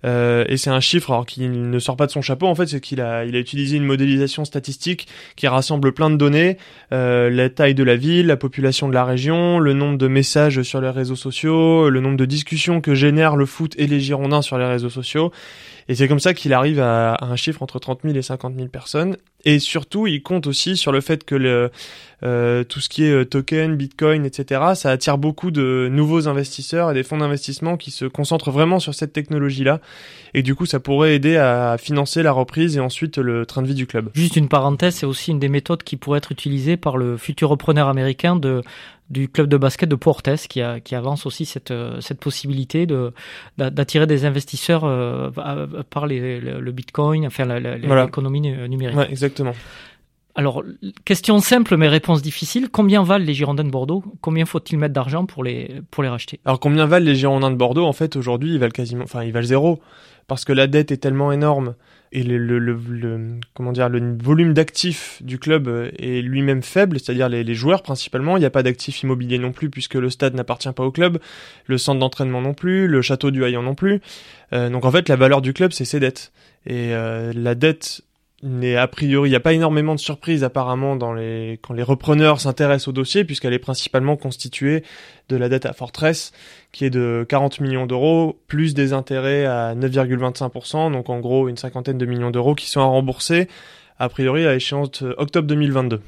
euh, 0.05 0.45
et 0.49 0.57
c'est 0.57 0.71
un 0.71 0.81
chiffre 0.81 1.13
alors 1.13 1.25
qui 1.25 1.47
ne 1.47 1.79
sort 1.79 1.97
pas 1.97 2.07
de 2.07 2.11
son 2.11 2.21
chapeau 2.21 2.47
en 2.47 2.57
fait 2.57 2.67
c'est 2.67 2.81
qu'il 2.81 3.01
a 3.01 3.25
il 3.25 3.37
a 3.37 3.39
utilisé 3.39 3.77
une 3.77 3.85
modélisation 3.85 4.45
statistique 4.45 5.07
qui 5.37 5.47
rassemble 5.47 5.93
plein 5.93 6.11
de 6.11 6.17
données 6.17 6.57
la 6.91 7.49
taille 7.49 7.77
de 7.77 7.85
la 7.85 7.95
ville 7.95 8.27
la 8.27 8.37
population 8.37 8.89
de 8.89 8.95
la 8.95 9.05
région 9.05 9.61
le 9.61 9.73
nombre 9.73 9.99
de 9.99 10.09
messages 10.09 10.63
sur 10.63 10.81
les 10.81 10.91
réseaux 10.91 11.15
sociaux 11.15 11.89
le 11.89 12.01
nombre 12.01 12.17
de 12.17 12.25
discussions 12.25 12.81
que 12.81 12.97
génèrent 12.97 13.37
le 13.37 13.47
foot 13.47 13.75
et 13.79 13.87
les 13.87 14.01
Girondins 14.01 14.43
sur 14.43 14.59
les 14.59 14.67
réseaux 14.67 14.91
sociaux 14.91 15.31
et 15.89 15.95
c'est 15.95 16.09
comme 16.09 16.21
ça 16.21 16.35
qu'il 16.35 16.53
arrive 16.53 16.81
à, 16.81 17.17
un 17.21 17.37
chiffre 17.37 17.63
entre 17.63 17.79
30 17.79 18.01
000 18.05 18.15
et 18.17 18.23
50 18.23 18.55
000 18.57 18.69
personnes. 18.69 19.17
Et 19.45 19.59
surtout, 19.59 20.07
il 20.07 20.23
compte 20.23 20.47
aussi 20.47 20.77
sur 20.77 20.93
le 20.93 21.01
fait 21.01 21.25
que 21.25 21.35
le, 21.35 21.73
euh, 22.23 22.63
tout 22.63 22.79
ce 22.79 22.89
qui 22.89 23.05
est 23.05 23.11
euh, 23.13 23.25
token, 23.25 23.75
bitcoin, 23.75 24.25
etc., 24.25 24.61
ça 24.77 24.91
attire 24.91 25.19
beaucoup 25.19 25.51
de 25.51 25.89
nouveaux 25.91 26.29
investisseurs 26.29 26.93
et 26.93 26.95
des 26.95 27.03
fonds 27.03 27.19
d'investissement 27.19 27.77
qui 27.77 27.91
se 27.91 28.05
concentrent 28.05 28.53
vraiment 28.53 28.79
sur 28.79 28.95
cette 28.95 29.13
technologie-là. 29.13 29.81
Et 30.35 30.43
du 30.43 30.55
coup, 30.55 30.67
ça 30.67 30.79
pourrait 30.79 31.17
aider 31.17 31.37
à 31.37 31.77
financer 31.77 32.23
la 32.23 32.31
reprise 32.31 32.77
et 32.77 32.81
ensuite 32.81 33.19
le 33.19 33.45
train 33.45 33.63
de 33.63 33.67
vie 33.67 33.75
du 33.75 33.89
club. 33.89 34.11
Juste 34.15 34.37
une 34.37 34.49
parenthèse, 34.49 34.95
c'est 34.95 35.07
aussi 35.07 35.33
une 35.33 35.41
des 35.41 35.49
méthodes 35.49 35.83
qui 35.83 35.97
pourrait 35.97 36.19
être 36.19 36.31
utilisée 36.31 36.77
par 36.77 36.97
le 36.97 37.17
futur 37.17 37.49
repreneur 37.49 37.89
américain 37.89 38.37
de 38.37 38.63
du 39.11 39.29
club 39.29 39.49
de 39.49 39.57
basket 39.57 39.89
de 39.89 39.95
Portes 39.95 40.37
qui, 40.49 40.63
a, 40.63 40.81
qui 40.81 40.95
avance 40.95 41.27
aussi 41.27 41.45
cette, 41.45 41.71
euh, 41.71 42.01
cette 42.01 42.21
possibilité 42.21 42.87
de 42.87 43.13
d'attirer 43.59 44.07
des 44.07 44.25
investisseurs 44.25 44.85
euh, 44.85 45.31
par 45.91 46.07
les, 46.07 46.41
le, 46.41 46.73
Bitcoin, 46.73 47.27
enfin 47.27 47.45
l'économie 47.45 48.41
numérique. 48.41 48.97
Ouais, 48.97 49.11
exactement. 49.11 49.53
Alors, 50.35 50.63
question 51.05 51.41
simple 51.41 51.77
mais 51.77 51.89
réponse 51.89 52.23
difficile. 52.23 52.69
Combien 52.71 53.03
valent 53.03 53.25
les 53.25 53.35
Girondins 53.35 53.65
de 53.65 53.71
Bordeaux? 53.71 54.03
Combien 54.21 54.47
faut-il 54.47 54.79
mettre 54.79 54.95
d'argent 54.95 55.27
pour 55.27 55.45
les, 55.45 55.83
pour 55.91 56.03
les 56.03 56.09
racheter? 56.09 56.41
Alors, 56.45 56.59
combien 56.59 56.87
valent 56.87 57.05
les 57.05 57.15
Girondins 57.15 57.51
de 57.51 57.57
Bordeaux? 57.57 57.85
En 57.85 57.93
fait, 57.93 58.17
aujourd'hui, 58.17 58.55
ils 58.55 58.59
valent 58.59 58.73
quasiment, 58.73 59.05
enfin, 59.05 59.25
ils 59.25 59.33
valent 59.33 59.47
zéro. 59.47 59.81
Parce 60.29 60.45
que 60.45 60.53
la 60.53 60.67
dette 60.67 60.93
est 60.93 60.99
tellement 60.99 61.33
énorme 61.33 61.75
et 62.13 62.23
le, 62.23 62.39
le, 62.39 62.59
le, 62.59 63.39
comment 63.55 63.73
dire 63.73 63.89
le 63.89 64.17
volume 64.23 64.55
d'actifs 64.55 65.21
du 65.23 65.39
club 65.39 65.69
est 65.99 66.23
lui-même 66.23 66.63
faible, 66.63 67.01
c'est-à-dire 67.01 67.29
les, 67.29 67.43
les, 67.43 67.55
joueurs 67.55 67.83
principalement. 67.83 68.37
Il 68.37 68.41
n'y 68.41 68.47
a 68.47 68.51
pas 68.51 68.63
d'actifs 68.63 69.03
immobiliers 69.03 69.39
non 69.39 69.53
plus 69.53 69.69
puisque 69.69 69.95
le 69.95 70.11
stade 70.11 70.35
n'appartient 70.35 70.73
pas 70.73 70.85
au 70.85 70.93
club, 70.93 71.19
le 71.67 71.77
centre 71.77 71.99
d'entraînement 71.99 72.41
non 72.41 72.55
plus, 72.55 72.87
le 72.87 73.03
château 73.03 73.31
du 73.31 73.45
Hayan 73.45 73.63
non 73.63 73.75
plus. 73.75 74.01
Euh, 74.53 74.71
donc 74.71 74.85
en 74.85 74.91
fait, 74.91 75.09
la 75.09 75.17
valeur 75.17 75.43
du 75.43 75.53
club 75.53 75.73
c'est 75.73 75.85
ses 75.85 76.01
dettes 76.01 76.33
et 76.67 76.95
euh, 76.95 77.33
la 77.35 77.55
dette 77.55 78.03
n'est 78.43 78.77
a 78.77 78.89
priori, 78.89 79.29
il 79.29 79.33
n'y 79.33 79.37
a 79.37 79.41
pas 79.41 79.53
énormément 79.53 79.95
de 79.95 80.01
surprises 80.01 80.43
apparemment 80.43 80.97
dans 80.97 81.13
les 81.13 81.59
quand 81.63 81.75
les 81.75 81.83
repreneurs 81.83 82.41
s'intéressent 82.41 82.89
au 82.89 82.93
dossier 82.93 83.25
puisqu'elle 83.25 83.53
est 83.53 83.59
principalement 83.59 84.17
constituée 84.17 84.83
de 85.29 85.37
la 85.37 85.49
dette 85.49 85.67
à 85.67 85.73
Fortress 85.73 86.33
qui 86.73 86.85
est 86.85 86.91
de 86.91 87.25
40 87.29 87.61
millions 87.61 87.87
d'euros 87.87 88.41
plus 88.49 88.75
des 88.75 88.93
intérêts 88.93 89.47
à 89.47 89.75
9,25%, 89.75 90.93
donc 90.93 91.09
en 91.09 91.21
gros 91.21 91.49
une 91.49 91.57
cinquantaine 91.57 91.99
de 91.99 92.07
millions 92.07 92.31
d'euros 92.31 92.55
qui 92.55 92.69
sont 92.69 92.81
à 92.81 92.85
rembourser 92.85 93.49
a 93.99 94.09
priori 94.09 94.47
à 94.47 94.55
échéance 94.55 95.03
octobre 95.17 95.47
2022. 95.47 96.01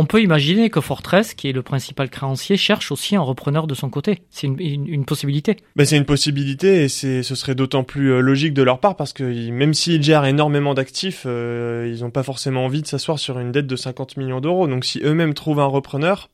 On 0.00 0.06
peut 0.06 0.22
imaginer 0.22 0.70
que 0.70 0.80
Fortress, 0.80 1.34
qui 1.34 1.48
est 1.48 1.52
le 1.52 1.62
principal 1.62 2.08
créancier, 2.08 2.56
cherche 2.56 2.92
aussi 2.92 3.16
un 3.16 3.20
repreneur 3.20 3.66
de 3.66 3.74
son 3.74 3.90
côté. 3.90 4.22
C'est 4.30 4.46
une, 4.46 5.04
possibilité. 5.04 5.56
Ben 5.74 5.84
c'est 5.84 5.96
une 5.96 6.04
possibilité 6.04 6.84
et 6.84 6.88
ce 6.88 7.34
serait 7.34 7.56
d'autant 7.56 7.82
plus 7.82 8.12
euh, 8.12 8.20
logique 8.20 8.54
de 8.54 8.62
leur 8.62 8.78
part 8.78 8.94
parce 8.94 9.12
que 9.12 9.24
même 9.50 9.74
s'ils 9.74 10.00
gèrent 10.00 10.24
énormément 10.24 10.72
d'actifs, 10.72 11.24
euh, 11.26 11.92
ils 11.92 12.04
n'ont 12.04 12.12
pas 12.12 12.22
forcément 12.22 12.64
envie 12.64 12.80
de 12.80 12.86
s'asseoir 12.86 13.18
sur 13.18 13.40
une 13.40 13.50
dette 13.50 13.66
de 13.66 13.74
50 13.74 14.18
millions 14.18 14.40
d'euros. 14.40 14.68
Donc 14.68 14.84
si 14.84 15.00
eux-mêmes 15.02 15.34
trouvent 15.34 15.58
un 15.58 15.66
repreneur, 15.66 16.30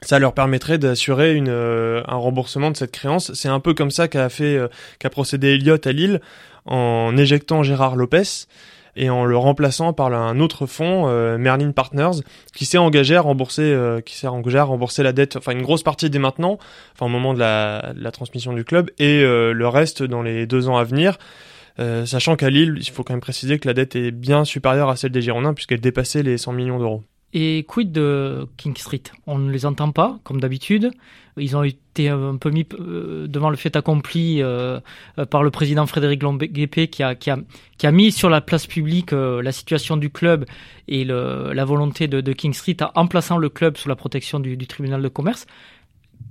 ça 0.00 0.18
leur 0.18 0.32
permettrait 0.32 0.78
d'assurer 0.78 1.34
une, 1.34 1.50
euh, 1.50 2.02
un 2.08 2.16
remboursement 2.16 2.70
de 2.70 2.76
cette 2.78 2.92
créance. 2.92 3.34
C'est 3.34 3.50
un 3.50 3.60
peu 3.60 3.74
comme 3.74 3.90
ça 3.90 4.08
qu'a 4.08 4.30
fait, 4.30 4.58
qu'a 4.98 5.10
procédé 5.10 5.48
Elliott 5.48 5.86
à 5.86 5.92
Lille 5.92 6.22
en 6.64 7.14
éjectant 7.18 7.62
Gérard 7.62 7.96
Lopez 7.96 8.46
et 8.96 9.10
en 9.10 9.24
le 9.24 9.36
remplaçant 9.36 9.92
par 9.92 10.12
un 10.12 10.40
autre 10.40 10.66
fonds, 10.66 11.08
euh, 11.08 11.38
Merlin 11.38 11.72
Partners, 11.72 12.22
qui 12.54 12.64
s'est 12.64 12.78
engagé 12.78 13.16
à 13.16 13.20
rembourser, 13.20 13.62
euh, 13.62 14.00
qui 14.00 14.16
s'est 14.16 14.26
engagé 14.26 14.58
à 14.58 14.64
rembourser 14.64 15.02
la 15.02 15.12
dette, 15.12 15.36
enfin 15.36 15.52
une 15.52 15.62
grosse 15.62 15.82
partie 15.82 16.10
dès 16.10 16.18
maintenant, 16.18 16.58
enfin 16.94 17.06
au 17.06 17.08
moment 17.08 17.34
de 17.34 17.38
la, 17.38 17.92
la 17.96 18.10
transmission 18.10 18.52
du 18.52 18.64
club, 18.64 18.90
et 18.98 19.22
euh, 19.22 19.52
le 19.52 19.68
reste 19.68 20.02
dans 20.02 20.22
les 20.22 20.46
deux 20.46 20.68
ans 20.68 20.76
à 20.76 20.84
venir. 20.84 21.18
sachant 21.78 22.36
qu'à 22.36 22.50
Lille, 22.50 22.76
il 22.78 22.90
faut 22.90 23.02
quand 23.02 23.14
même 23.14 23.20
préciser 23.20 23.58
que 23.58 23.68
la 23.68 23.74
dette 23.74 23.96
est 23.96 24.10
bien 24.10 24.44
supérieure 24.44 24.88
à 24.88 24.96
celle 24.96 25.10
des 25.10 25.22
Girondins 25.22 25.54
puisqu'elle 25.54 25.80
dépassait 25.80 26.22
les 26.22 26.38
100 26.38 26.52
millions 26.52 26.78
d'euros. 26.78 27.02
Et 27.36 27.64
quid 27.66 27.90
de 27.90 28.46
King 28.56 28.76
Street? 28.76 29.02
On 29.26 29.38
ne 29.38 29.50
les 29.50 29.66
entend 29.66 29.90
pas, 29.90 30.20
comme 30.22 30.40
d'habitude. 30.40 30.92
Ils 31.36 31.56
ont 31.56 31.64
été 31.64 32.08
un 32.08 32.36
peu 32.36 32.50
mis 32.50 32.64
euh, 32.78 33.26
devant 33.26 33.50
le 33.50 33.56
fait 33.56 33.74
accompli 33.74 34.40
euh, 34.40 34.78
euh, 35.18 35.26
par 35.26 35.42
le 35.42 35.50
président 35.50 35.84
Frédéric 35.84 36.22
Longuepé 36.22 36.86
qui 36.86 37.02
a, 37.02 37.16
qui, 37.16 37.30
a, 37.30 37.90
mis 37.90 38.12
sur 38.12 38.30
la 38.30 38.40
place 38.40 38.68
publique 38.68 39.10
la 39.10 39.50
situation 39.50 39.96
du 39.96 40.10
club 40.10 40.44
et 40.86 41.04
la 41.04 41.64
volonté 41.64 42.06
de, 42.06 42.20
de, 42.20 42.32
King 42.32 42.52
Street 42.52 42.76
en 42.94 43.08
plaçant 43.08 43.36
le 43.36 43.48
club 43.48 43.78
sous 43.78 43.88
la 43.88 43.96
protection 43.96 44.38
du, 44.38 44.56
du 44.56 44.68
tribunal 44.68 45.02
de 45.02 45.08
commerce. 45.08 45.46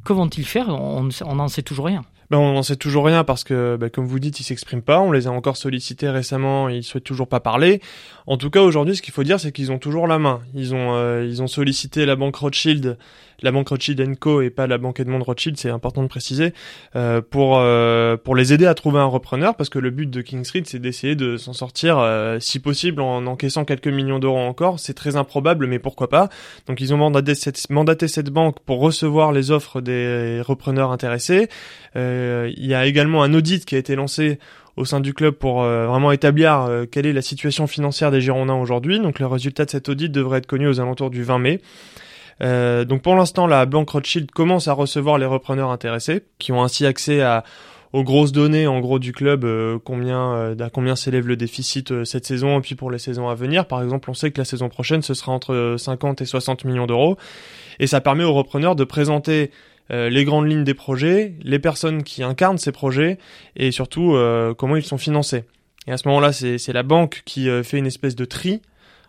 Que 0.06 0.14
vont-ils 0.14 0.46
faire? 0.46 0.70
On 0.70 1.10
n'en 1.36 1.48
sait 1.50 1.64
toujours 1.64 1.88
rien. 1.88 2.04
Ben, 2.30 2.38
on 2.38 2.54
n'en 2.54 2.64
sait 2.64 2.76
toujours 2.76 3.06
rien 3.06 3.24
parce 3.24 3.44
que, 3.44 3.78
ben, 3.80 3.90
comme 3.90 4.06
vous 4.06 4.20
dites, 4.20 4.40
ils 4.40 4.44
s'expriment 4.44 4.82
pas. 4.82 5.00
On 5.00 5.12
les 5.12 5.28
a 5.28 5.32
encore 5.32 5.58
sollicités 5.58 6.10
récemment, 6.10 6.70
ils 6.70 6.84
souhaitent 6.84 7.04
toujours 7.04 7.28
pas 7.28 7.40
parler. 7.40 7.82
En 8.28 8.38
tout 8.38 8.50
cas, 8.50 8.62
aujourd'hui, 8.62 8.96
ce 8.96 9.02
qu'il 9.02 9.14
faut 9.14 9.24
dire, 9.24 9.40
c'est 9.40 9.52
qu'ils 9.52 9.72
ont 9.72 9.80
toujours 9.80 10.08
la 10.08 10.20
main. 10.20 10.42
Ils 10.54 10.74
ont, 10.74 10.94
euh, 10.96 11.26
ils 11.28 11.42
ont 11.42 11.48
sollicité 11.48 12.06
la 12.06 12.16
banque 12.16 12.36
Rothschild, 12.36 12.98
la 13.44 13.52
banque 13.52 13.70
Rothschild 13.70 14.18
Co 14.20 14.42
et 14.42 14.50
pas 14.50 14.68
la 14.68 14.78
banque 14.78 15.00
Edmond 15.00 15.24
Rothschild, 15.24 15.58
c'est 15.58 15.70
important 15.70 16.02
de 16.02 16.08
préciser, 16.08 16.54
euh, 16.96 17.22
pour 17.22 17.58
euh, 17.60 18.18
pour 18.18 18.36
les 18.36 18.54
aider 18.54 18.66
à 18.66 18.74
trouver 18.74 19.00
un 19.00 19.06
repreneur, 19.06 19.56
parce 19.56 19.70
que 19.70 19.80
le 19.80 19.92
but 19.92 20.10
de 20.10 20.22
King 20.22 20.44
Street, 20.44 20.64
c'est 20.66 20.80
d'essayer 20.80 21.16
de 21.16 21.38
s'en 21.38 21.54
sortir, 21.54 22.04
si 22.40 22.60
possible, 22.60 23.02
en 23.02 23.26
encaissant 23.28 23.66
quelques 23.66 23.88
millions 23.88 24.20
d'euros 24.20 24.40
encore. 24.40 24.80
C'est 24.80 24.94
très 24.94 25.16
improbable, 25.16 25.68
mais 25.68 25.80
pourquoi 25.80 26.10
pas. 26.10 26.30
Donc, 26.68 26.82
ils 26.82 26.94
ont 26.94 26.98
mandaté 26.98 27.36
cette, 27.36 27.70
mandaté 27.70 28.08
cette 28.08 28.30
banque 28.30 28.60
pour 28.66 28.80
recevoir 28.80 29.32
les 29.32 29.52
offres 29.52 29.82
des 29.82 30.42
repreneurs 30.46 30.92
intéressés. 30.92 31.50
il 31.96 32.66
y 32.66 32.74
a 32.74 32.86
également 32.86 33.24
un 33.24 33.34
audit 33.34 33.66
qui 33.66 33.76
a 33.76 33.78
été 33.78 33.96
lancé 33.96 34.40
au 34.76 34.86
sein 34.86 35.00
du 35.00 35.14
club 35.14 35.36
pour 35.36 35.64
euh, 35.64 35.88
vraiment 35.88 36.12
établir 36.12 36.62
euh, 36.62 36.86
quelle 36.90 37.06
est 37.06 37.14
la 37.14 37.22
situation 37.22 37.68
financière 37.68 38.12
des 38.12 38.22
Girondins 38.22 38.56
aujourd'hui. 38.56 39.00
Donc 39.00 39.20
le 39.20 39.28
résultat 39.28 39.66
de 39.66 39.70
cet 39.70 39.90
audit 39.90 40.12
devrait 40.12 40.40
être 40.40 40.48
connu 40.48 40.68
aux 40.68 40.80
alentours 40.80 41.10
du 41.10 41.24
20 41.24 41.40
mai. 41.40 41.62
Euh, 42.42 42.86
donc 42.86 43.02
pour 43.02 43.16
l'instant, 43.16 43.48
la 43.48 43.66
banque 43.66 43.90
Rothschild 43.90 44.32
commence 44.32 44.68
à 44.68 44.74
recevoir 44.74 45.18
les 45.18 45.26
repreneurs 45.26 45.72
intéressés, 45.72 46.24
qui 46.40 46.52
ont 46.52 46.64
ainsi 46.64 46.86
accès 46.86 47.22
à 47.22 47.44
aux 47.92 48.04
grosses 48.04 48.32
données 48.32 48.66
en 48.66 48.80
gros 48.80 48.98
du 48.98 49.12
club, 49.12 49.46
combien 49.84 50.56
à 50.60 50.70
combien 50.72 50.96
s'élève 50.96 51.28
le 51.28 51.36
déficit 51.36 52.04
cette 52.06 52.26
saison 52.26 52.58
et 52.58 52.62
puis 52.62 52.74
pour 52.74 52.90
les 52.90 52.98
saisons 52.98 53.30
à 53.30 53.36
venir. 53.36 53.68
Par 53.68 53.84
exemple, 53.84 54.10
on 54.10 54.16
sait 54.16 54.32
que 54.32 54.42
la 54.42 54.46
saison 54.46 54.68
prochaine 54.68 55.04
ce 55.04 55.14
sera 55.14 55.32
entre 55.32 55.76
50 55.78 56.20
et 56.20 56.26
60 56.26 56.66
millions 56.66 56.88
d'euros 56.88 57.18
et 57.80 57.86
ça 57.86 58.02
permet 58.02 58.24
aux 58.24 58.34
repreneurs 58.34 58.76
de 58.76 58.84
présenter 58.84 59.52
euh, 59.92 60.10
les 60.10 60.24
grandes 60.24 60.50
lignes 60.50 60.64
des 60.64 60.74
projets, 60.74 61.34
les 61.44 61.60
personnes 61.60 62.04
qui 62.04 62.24
incarnent 62.24 62.58
ces 62.58 62.72
projets 62.72 63.18
et 63.56 63.72
surtout 63.72 64.16
euh, 64.16 64.54
comment 64.54 64.76
ils 64.76 64.86
sont 64.86 64.98
financés. 64.98 65.44
Et 65.88 65.92
à 65.92 65.98
ce 65.98 66.08
moment-là, 66.08 66.32
c'est 66.32 66.74
la 66.74 66.84
banque 66.84 67.22
qui 67.26 67.50
euh, 67.50 67.64
fait 67.64 67.78
une 67.78 67.86
espèce 67.86 68.16
de 68.16 68.26
tri 68.26 68.62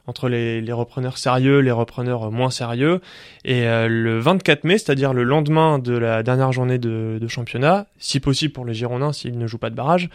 entre 0.07 0.29
les, 0.29 0.73
repreneurs 0.73 1.19
sérieux, 1.19 1.61
les 1.61 1.71
repreneurs 1.71 2.31
moins 2.31 2.51
sérieux. 2.51 3.01
Et 3.45 3.65
le 3.65 4.19
24 4.19 4.65
mai, 4.65 4.79
c'est-à-dire 4.79 5.13
le 5.13 5.23
lendemain 5.23 5.79
de 5.79 5.97
la 5.97 6.23
dernière 6.23 6.53
journée 6.53 6.79
de, 6.79 7.19
de, 7.21 7.29
championnat, 7.29 7.87
si 7.99 8.21
possible 8.21 8.53
pour 8.53 8.65
les 8.67 8.75
Girondins 8.75 9.13
s'ils 9.13 9.39
ne 9.39 9.47
jouent 9.47 9.59
pas 9.59 9.71
de 9.71 9.75
barrage, 9.75 10.11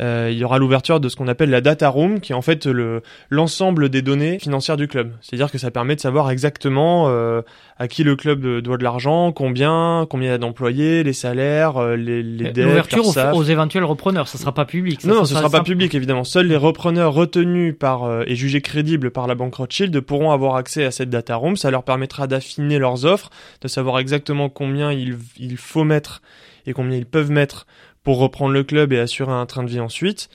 euh, 0.00 0.28
il 0.30 0.38
y 0.38 0.44
aura 0.44 0.58
l'ouverture 0.58 1.00
de 1.00 1.08
ce 1.08 1.16
qu'on 1.16 1.28
appelle 1.28 1.50
la 1.50 1.60
data 1.60 1.88
room, 1.88 2.20
qui 2.20 2.32
est 2.32 2.34
en 2.34 2.42
fait 2.42 2.66
le 2.66 3.02
l'ensemble 3.30 3.88
des 3.88 4.02
données 4.02 4.38
financières 4.38 4.76
du 4.76 4.88
club. 4.88 5.12
C'est-à-dire 5.20 5.50
que 5.50 5.58
ça 5.58 5.70
permet 5.70 5.96
de 5.96 6.00
savoir 6.00 6.30
exactement 6.30 7.06
euh, 7.08 7.42
à 7.78 7.88
qui 7.88 8.04
le 8.04 8.16
club 8.16 8.60
doit 8.60 8.76
de 8.76 8.84
l'argent, 8.84 9.32
combien, 9.32 10.06
combien 10.08 10.28
il 10.28 10.32
y 10.32 10.34
a 10.34 10.38
d'employés, 10.38 11.02
les 11.02 11.12
salaires, 11.12 11.76
euh, 11.76 11.96
les, 11.96 12.22
les 12.22 12.50
dettes. 12.50 12.64
L'ouverture 12.64 13.06
aux, 13.06 13.36
aux, 13.36 13.44
éventuels 13.44 13.84
repreneurs, 13.84 14.28
ça 14.28 14.38
sera 14.38 14.52
pas 14.52 14.64
public. 14.64 15.04
non, 15.04 15.24
ce 15.24 15.34
sera, 15.34 15.50
pas 15.50 15.62
public 15.62 15.94
évidemment. 15.94 16.24
Seuls 16.24 16.46
les 16.46 16.56
repreneurs 16.56 17.12
retenus 17.12 17.74
par 17.78 18.22
et 18.26 18.34
jugés 18.34 18.60
crédibles 18.60 19.10
par 19.10 19.26
la 19.26 19.34
banque 19.34 19.54
Rothschild 19.54 19.98
pourront 20.00 20.30
avoir 20.30 20.56
accès 20.56 20.84
à 20.84 20.90
cette 20.90 21.10
data 21.10 21.36
room. 21.36 21.56
Ça 21.56 21.70
leur 21.70 21.82
permettra 21.82 22.26
d'affiner 22.26 22.78
leurs 22.78 23.04
offres, 23.04 23.30
de 23.60 23.68
savoir 23.68 23.98
exactement 23.98 24.48
combien 24.48 24.92
il, 24.92 25.18
il 25.38 25.56
faut 25.56 25.84
mettre 25.84 26.22
et 26.66 26.72
combien 26.72 26.96
ils 26.96 27.06
peuvent 27.06 27.30
mettre 27.30 27.66
pour 28.02 28.18
reprendre 28.18 28.52
le 28.52 28.64
club 28.64 28.92
et 28.92 28.98
assurer 28.98 29.32
un 29.32 29.46
train 29.46 29.62
de 29.62 29.70
vie 29.70 29.80
ensuite. 29.80 30.28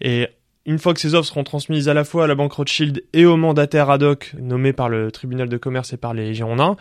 Et 0.00 0.28
une 0.66 0.78
fois 0.78 0.94
que 0.94 1.00
ces 1.00 1.14
offres 1.14 1.28
seront 1.28 1.44
transmises 1.44 1.88
à 1.88 1.94
la 1.94 2.04
fois 2.04 2.24
à 2.24 2.26
la 2.26 2.34
banque 2.34 2.52
Rothschild 2.52 3.02
et 3.12 3.24
au 3.24 3.36
mandataire 3.36 3.90
ad 3.90 4.02
hoc 4.02 4.34
nommé 4.38 4.72
par 4.72 4.88
le 4.88 5.10
tribunal 5.10 5.48
de 5.48 5.56
commerce 5.56 5.92
et 5.92 5.96
par 5.96 6.14
les 6.14 6.34
Girondins, 6.34 6.76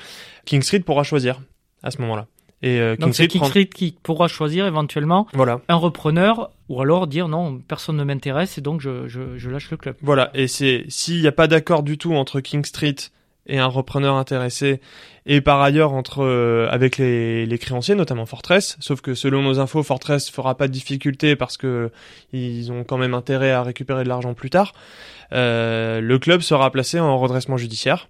King 0.46 0.62
Street 0.62 0.82
pourra 0.82 1.03
choisir 1.03 1.41
à 1.84 1.91
ce 1.91 2.01
moment-là. 2.01 2.27
Et 2.62 2.79
euh, 2.79 2.96
King 2.96 3.06
Donc 3.06 3.15
c'est 3.15 3.27
King 3.27 3.44
Street 3.46 3.67
qui 3.67 3.96
pourra 4.03 4.27
choisir 4.27 4.65
éventuellement 4.65 5.27
voilà. 5.34 5.62
un 5.70 5.75
repreneur 5.75 6.51
ou 6.70 6.82
alors 6.82 7.08
dire 7.08 7.27
non, 7.27 7.60
personne 7.65 7.98
ne 7.98 8.03
m'intéresse 8.03 8.58
et 8.58 8.62
donc 8.62 8.82
je, 8.82 9.08
je, 9.08 9.38
je, 9.38 9.50
lâche 9.50 9.72
le 9.72 9.77
club. 9.77 9.96
Voilà, 10.01 10.32
et 10.34 10.48
c'est 10.48 10.86
s'il 10.89 11.22
n'y 11.22 11.27
a 11.27 11.32
pas 11.32 11.48
d'accord 11.48 11.84
du 11.84 11.98
tout 11.98 12.13
entre 12.13 12.41
King 12.41 12.65
Street 12.65 12.96
et 13.48 13.60
un 13.60 13.68
repreneur 13.68 14.16
intéressé 14.16 14.82
et 15.25 15.42
par 15.42 15.62
ailleurs 15.62 15.94
entre 15.94 16.24
euh, 16.24 16.68
avec 16.70 16.98
les, 16.98 17.46
les, 17.46 17.58
créanciers 17.58 17.96
notamment 17.96 18.25
Fortress 18.25 18.77
sauf 18.80 19.01
que 19.01 19.13
selon 19.13 19.42
nos 19.42 19.60
infos 19.60 19.84
Fortress 19.84 20.30
fera 20.30 20.56
pas 20.56 20.68
de 20.68 20.74
difficulté 20.74 21.36
parce 21.36 21.58
que 21.58 21.92
ils 22.34 22.72
ont 22.72 22.84
quand 22.84 22.98
même 22.98 23.13
intérêt 23.13 23.51
à 23.51 23.63
récupérer 23.63 24.04
de 24.04 24.10
l'argent 24.10 24.34
plus 24.34 24.50
tard 24.50 24.74
euh, 25.34 26.01
le 26.01 26.20
club 26.20 26.42
sera 26.42 26.72
placé 26.72 27.00
en 27.00 27.18
redressement 27.18 27.58
judiciaire 27.58 28.08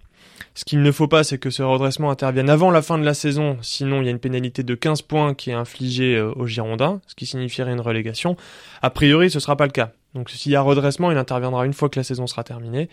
ce 0.58 0.64
qu'il 0.64 0.82
ne 0.82 0.90
faut 0.90 1.06
pas, 1.06 1.22
c'est 1.22 1.38
que 1.38 1.50
ce 1.50 1.62
redressement 1.62 2.10
intervienne 2.10 2.50
avant 2.50 2.72
la 2.72 2.82
fin 2.82 2.98
de 2.98 3.04
la 3.04 3.14
saison, 3.14 3.58
sinon 3.62 4.00
il 4.00 4.06
y 4.06 4.08
a 4.08 4.10
une 4.10 4.18
pénalité 4.18 4.64
de 4.64 4.74
15 4.74 5.02
points 5.02 5.34
qui 5.34 5.50
est 5.50 5.54
infligée 5.54 6.16
euh, 6.16 6.32
aux 6.34 6.48
Girondins, 6.48 7.00
ce 7.06 7.14
qui 7.14 7.26
signifierait 7.26 7.70
une 7.70 7.80
relégation. 7.80 8.36
A 8.82 8.90
priori, 8.90 9.30
ce 9.30 9.38
sera 9.38 9.56
pas 9.56 9.66
le 9.66 9.70
cas. 9.70 9.92
Donc 10.18 10.30
s'il 10.30 10.50
y 10.50 10.56
a 10.56 10.60
redressement, 10.60 11.12
il 11.12 11.16
interviendra 11.16 11.64
une 11.64 11.72
fois 11.72 11.88
que 11.88 11.98
la 11.98 12.02
saison 12.02 12.26
sera 12.26 12.42
terminée. 12.42 12.88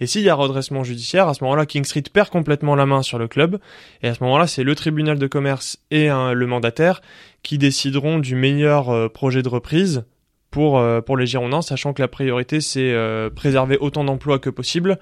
Et 0.00 0.06
s'il 0.06 0.22
y 0.22 0.28
a 0.28 0.34
redressement 0.34 0.82
judiciaire, 0.82 1.28
à 1.28 1.34
ce 1.34 1.44
moment-là, 1.44 1.66
King 1.66 1.84
Street 1.84 2.02
perd 2.12 2.30
complètement 2.30 2.74
la 2.74 2.84
main 2.84 3.02
sur 3.02 3.16
le 3.16 3.28
club. 3.28 3.60
Et 4.02 4.08
à 4.08 4.14
ce 4.14 4.24
moment-là, 4.24 4.48
c'est 4.48 4.64
le 4.64 4.74
tribunal 4.74 5.20
de 5.20 5.26
commerce 5.28 5.78
et 5.92 6.08
le 6.08 6.46
mandataire 6.46 7.00
qui 7.44 7.58
décideront 7.58 8.18
du 8.18 8.34
meilleur 8.34 8.90
euh, 8.90 9.08
projet 9.08 9.42
de 9.42 9.48
reprise 9.48 10.04
pour, 10.50 10.78
euh, 10.78 11.00
pour 11.00 11.16
les 11.16 11.26
Girondins, 11.26 11.62
sachant 11.62 11.92
que 11.92 12.02
la 12.02 12.08
priorité, 12.08 12.60
c'est 12.60 12.92
euh, 12.92 13.30
préserver 13.30 13.78
autant 13.78 14.02
d'emplois 14.02 14.40
que 14.40 14.50
possible 14.50 14.98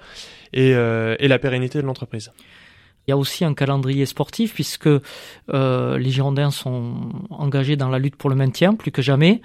et, 0.51 0.69
et 0.69 1.27
la 1.27 1.39
pérennité 1.39 1.81
de 1.81 1.87
l'entreprise. 1.87 2.31
Il 3.07 3.11
y 3.11 3.13
a 3.13 3.17
aussi 3.17 3.43
un 3.43 3.55
calendrier 3.55 4.05
sportif 4.05 4.53
puisque 4.53 4.87
les 5.51 6.09
Girondins 6.11 6.51
sont 6.51 7.09
engagés 7.31 7.75
dans 7.75 7.89
la 7.89 7.97
lutte 7.97 8.15
pour 8.15 8.29
le 8.29 8.35
maintien 8.35 8.75
plus 8.75 8.91
que 8.91 9.01
jamais 9.01 9.41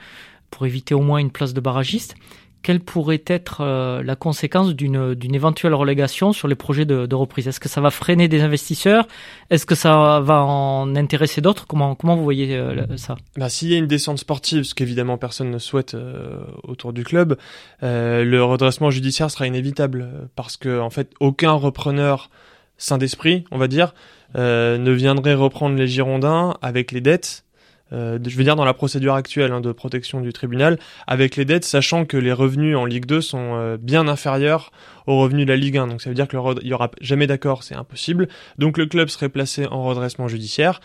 pour 0.51 0.67
éviter 0.67 0.95
au 0.95 1.01
moins 1.01 1.19
une 1.19 1.31
place 1.31 1.55
de 1.55 1.61
barragiste. 1.61 2.15
Quelle 2.63 2.81
pourrait 2.81 3.23
être 3.27 3.61
euh, 3.61 4.03
la 4.03 4.17
conséquence 4.17 4.75
d'une, 4.75 5.17
éventuelle 5.33 5.75
relégation 5.75 6.33
sur 6.33 6.49
les 6.49 6.57
projets 6.57 6.85
de, 6.85 7.07
de 7.07 7.15
reprise? 7.15 7.47
Est-ce 7.47 7.61
que 7.61 7.69
ça 7.69 7.81
va 7.81 7.91
freiner 7.91 8.27
des 8.27 8.41
investisseurs? 8.41 9.07
Est-ce 9.51 9.65
que 9.65 9.77
ça 9.77 10.21
va 10.21 10.43
en 10.43 10.97
intéresser 10.97 11.41
d'autres? 11.41 11.67
Comment, 11.67 11.95
comment 11.95 12.17
vous 12.17 12.25
voyez 12.25 12.57
euh, 12.57 12.97
ça? 12.97 13.17
Bah, 13.37 13.49
S'il 13.49 13.71
y 13.71 13.75
a 13.75 13.79
une 13.79 13.87
descente 13.87 14.19
sportive, 14.19 14.65
ce 14.65 14.75
qu'évidemment 14.75 15.19
personne 15.19 15.51
ne 15.51 15.59
souhaite 15.59 15.95
euh, 15.95 16.41
autour 16.65 16.93
du 16.93 17.05
club, 17.05 17.39
le 17.81 18.41
redressement 18.41 18.91
judiciaire 18.91 19.31
sera 19.31 19.47
inévitable 19.47 20.29
parce 20.35 20.57
que 20.57 20.81
en 20.81 20.91
fait 20.91 21.13
aucun 21.21 21.53
repreneur 21.53 22.29
sain 22.77 22.99
d'esprit, 22.99 23.45
on 23.51 23.59
va 23.59 23.69
dire, 23.69 23.95
ne 24.35 24.91
viendrait 24.91 25.35
reprendre 25.35 25.77
les 25.77 25.87
Girondins 25.87 26.57
avec 26.61 26.93
les 26.93 27.01
dettes 27.01 27.45
euh, 27.93 28.19
je 28.25 28.37
veux 28.37 28.45
dire 28.45 28.57
dans 28.57 28.65
la 28.65 28.75
procédure 28.75 29.15
actuelle 29.15 29.53
hein, 29.53 29.61
de 29.61 29.73
protection 29.73 30.21
du 30.21 30.33
tribunal, 30.33 30.79
avec 31.07 31.37
les 31.37 31.45
dettes, 31.45 31.65
sachant 31.65 32.05
que 32.05 32.17
les 32.17 32.33
revenus 32.33 32.77
en 32.77 32.85
Ligue 32.85 33.07
2 33.07 33.21
sont 33.21 33.55
euh, 33.55 33.77
bien 33.81 34.09
inférieurs 34.09 34.73
aux 35.07 35.19
revenus 35.19 35.47
de 35.47 35.53
la 35.53 35.57
Ligue 35.57 35.79
1. 35.79 35.87
Donc 35.87 36.03
ça 36.03 36.11
veut 36.11 36.15
dire 36.15 36.29
qu'il 36.29 36.39
y 36.63 36.73
aura 36.73 36.91
jamais 37.01 37.27
d'accord, 37.27 37.63
c'est 37.63 37.75
impossible. 37.75 38.29
Donc 38.59 38.77
le 38.77 38.87
club 38.87 39.09
serait 39.09 39.31
placé 39.31 39.67
en 39.67 39.85
redressement 39.85 40.29
judiciaire. 40.29 40.81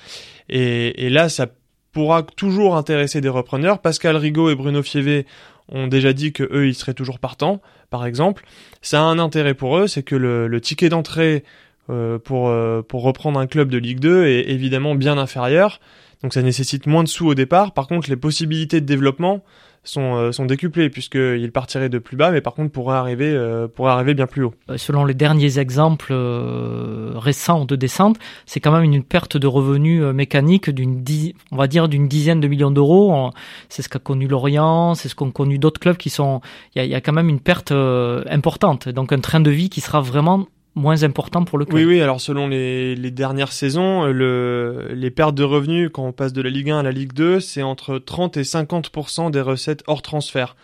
Et, 0.50 1.06
et, 1.06 1.10
là, 1.10 1.30
ça 1.30 1.48
pourra 1.92 2.24
toujours 2.24 2.76
intéresser 2.76 3.22
des 3.22 3.30
repreneurs. 3.30 3.80
Pascal 3.80 4.16
Rigaud 4.16 4.50
et 4.50 4.56
Bruno 4.56 4.82
Fievé 4.82 5.26
ont 5.70 5.88
déjà 5.88 6.14
dit 6.14 6.34
que 6.34 6.44
eux, 6.52 6.68
ils 6.68 6.76
seraient 6.76 6.94
toujours 6.94 7.20
partants, 7.20 7.62
par 7.90 8.06
exemple. 8.06 8.46
Ça 8.82 9.02
a 9.02 9.04
un 9.04 9.20
intérêt 9.20 9.54
pour 9.54 9.78
eux, 9.78 9.88
c'est 9.88 10.04
que 10.04 10.16
le, 10.16 10.48
le 10.48 10.62
ticket 10.62 10.90
d'entrée 10.90 11.44
euh, 11.90 12.18
pour, 12.18 12.54
pour 12.88 13.04
reprendre 13.04 13.40
un 13.40 13.48
club 13.48 13.70
de 13.70 13.78
Ligue 13.78 14.00
2 14.00 14.26
est 14.26 14.50
évidemment 14.50 14.96
bien 14.96 15.18
inférieur. 15.18 15.80
Donc 16.24 16.34
ça 16.34 16.42
nécessite 16.42 16.88
moins 16.88 17.04
de 17.04 17.10
sous 17.10 17.28
au 17.28 17.36
départ. 17.36 17.74
Par 17.74 17.88
contre, 17.88 18.10
les 18.10 18.16
possibilités 18.16 18.80
de 18.80 18.86
développement 18.86 19.44
sont, 19.84 20.16
euh, 20.16 20.32
sont 20.32 20.46
décuplées 20.46 20.90
puisqu'il 20.90 21.52
partirait 21.52 21.90
de 21.90 21.98
plus 21.98 22.16
bas, 22.16 22.32
mais 22.32 22.40
par 22.40 22.54
contre 22.54 22.72
pourrait 22.72 22.96
arriver, 22.96 23.30
euh, 23.30 23.68
arriver 23.80 24.14
bien 24.14 24.26
plus 24.26 24.44
haut. 24.44 24.54
Euh, 24.70 24.78
selon 24.78 25.04
les 25.04 25.14
derniers 25.14 25.60
exemples 25.60 26.14
récents 26.14 27.66
de 27.66 27.76
descente, 27.76 28.18
c'est 28.46 28.62
quand 28.62 28.72
même 28.72 28.84
une 28.84 29.04
perte 29.04 29.36
de 29.36 29.48
revenus 29.48 30.02
mécanique 30.14 30.70
d'une 30.70 31.04
on 31.52 31.58
va 31.58 31.68
dire 31.68 31.90
d'une 31.90 32.08
dizaine 32.08 32.40
de 32.40 32.48
millions 32.48 32.72
d'euros. 32.72 33.32
C'est 33.68 33.82
ce 33.82 33.90
qu'a 33.90 34.00
connu 34.00 34.28
Lorient, 34.28 34.96
c'est 34.96 35.10
ce 35.10 35.16
qu'ont 35.16 35.32
connu 35.32 35.60
d'autres 35.60 35.80
clubs 35.80 35.98
qui 35.98 36.10
sont. 36.10 36.40
Il 36.76 36.84
y 36.84 36.88
y 36.88 36.96
a, 36.96 37.02
quand 37.02 37.14
même 37.14 37.30
une 37.30 37.42
perte 37.42 37.72
importante. 37.74 38.88
Donc 38.88 39.12
un 39.12 39.20
train 39.20 39.42
de 39.42 39.52
vie 39.52 39.70
qui 39.70 39.82
sera 39.82 40.00
vraiment 40.00 40.48
moins 40.76 41.04
important 41.04 41.44
pour 41.44 41.58
le 41.58 41.66
club. 41.66 41.78
Oui, 41.78 41.86
oui. 41.86 42.02
Alors 42.02 42.20
selon 42.20 42.48
les, 42.48 42.96
les 42.96 43.12
dernières 43.12 43.52
saisons, 43.52 44.06
le, 44.06 44.90
les 44.94 45.12
pertes 45.12 45.36
de 45.36 45.44
revenus 45.44 45.90
quand 45.94 46.06
on 46.06 46.12
passe 46.12 46.34
de 46.34 46.42
la 46.42 46.50
Ligue 46.50 46.72
1 46.72 46.80
à 46.80 46.84
la 46.84 46.92
Ligue 46.92 47.14
2, 47.14 47.40
c'est 47.40 47.64
entre 47.64 48.00
30 48.00 48.38
et 48.38 48.44
50% 48.44 49.32
des 49.32 49.42
recettes 49.42 49.84
hors 49.88 50.02
transfert. 50.02 50.56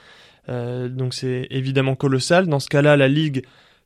Euh, 0.49 0.89
donc 0.89 1.13
c'est 1.13 1.47
évidemment 1.51 1.95
colossal. 1.95 2.47
Dans 2.47 2.59
ce 2.59 2.69
cas-là, 2.69 2.97
la 2.97 3.07
Ligue 3.07 3.43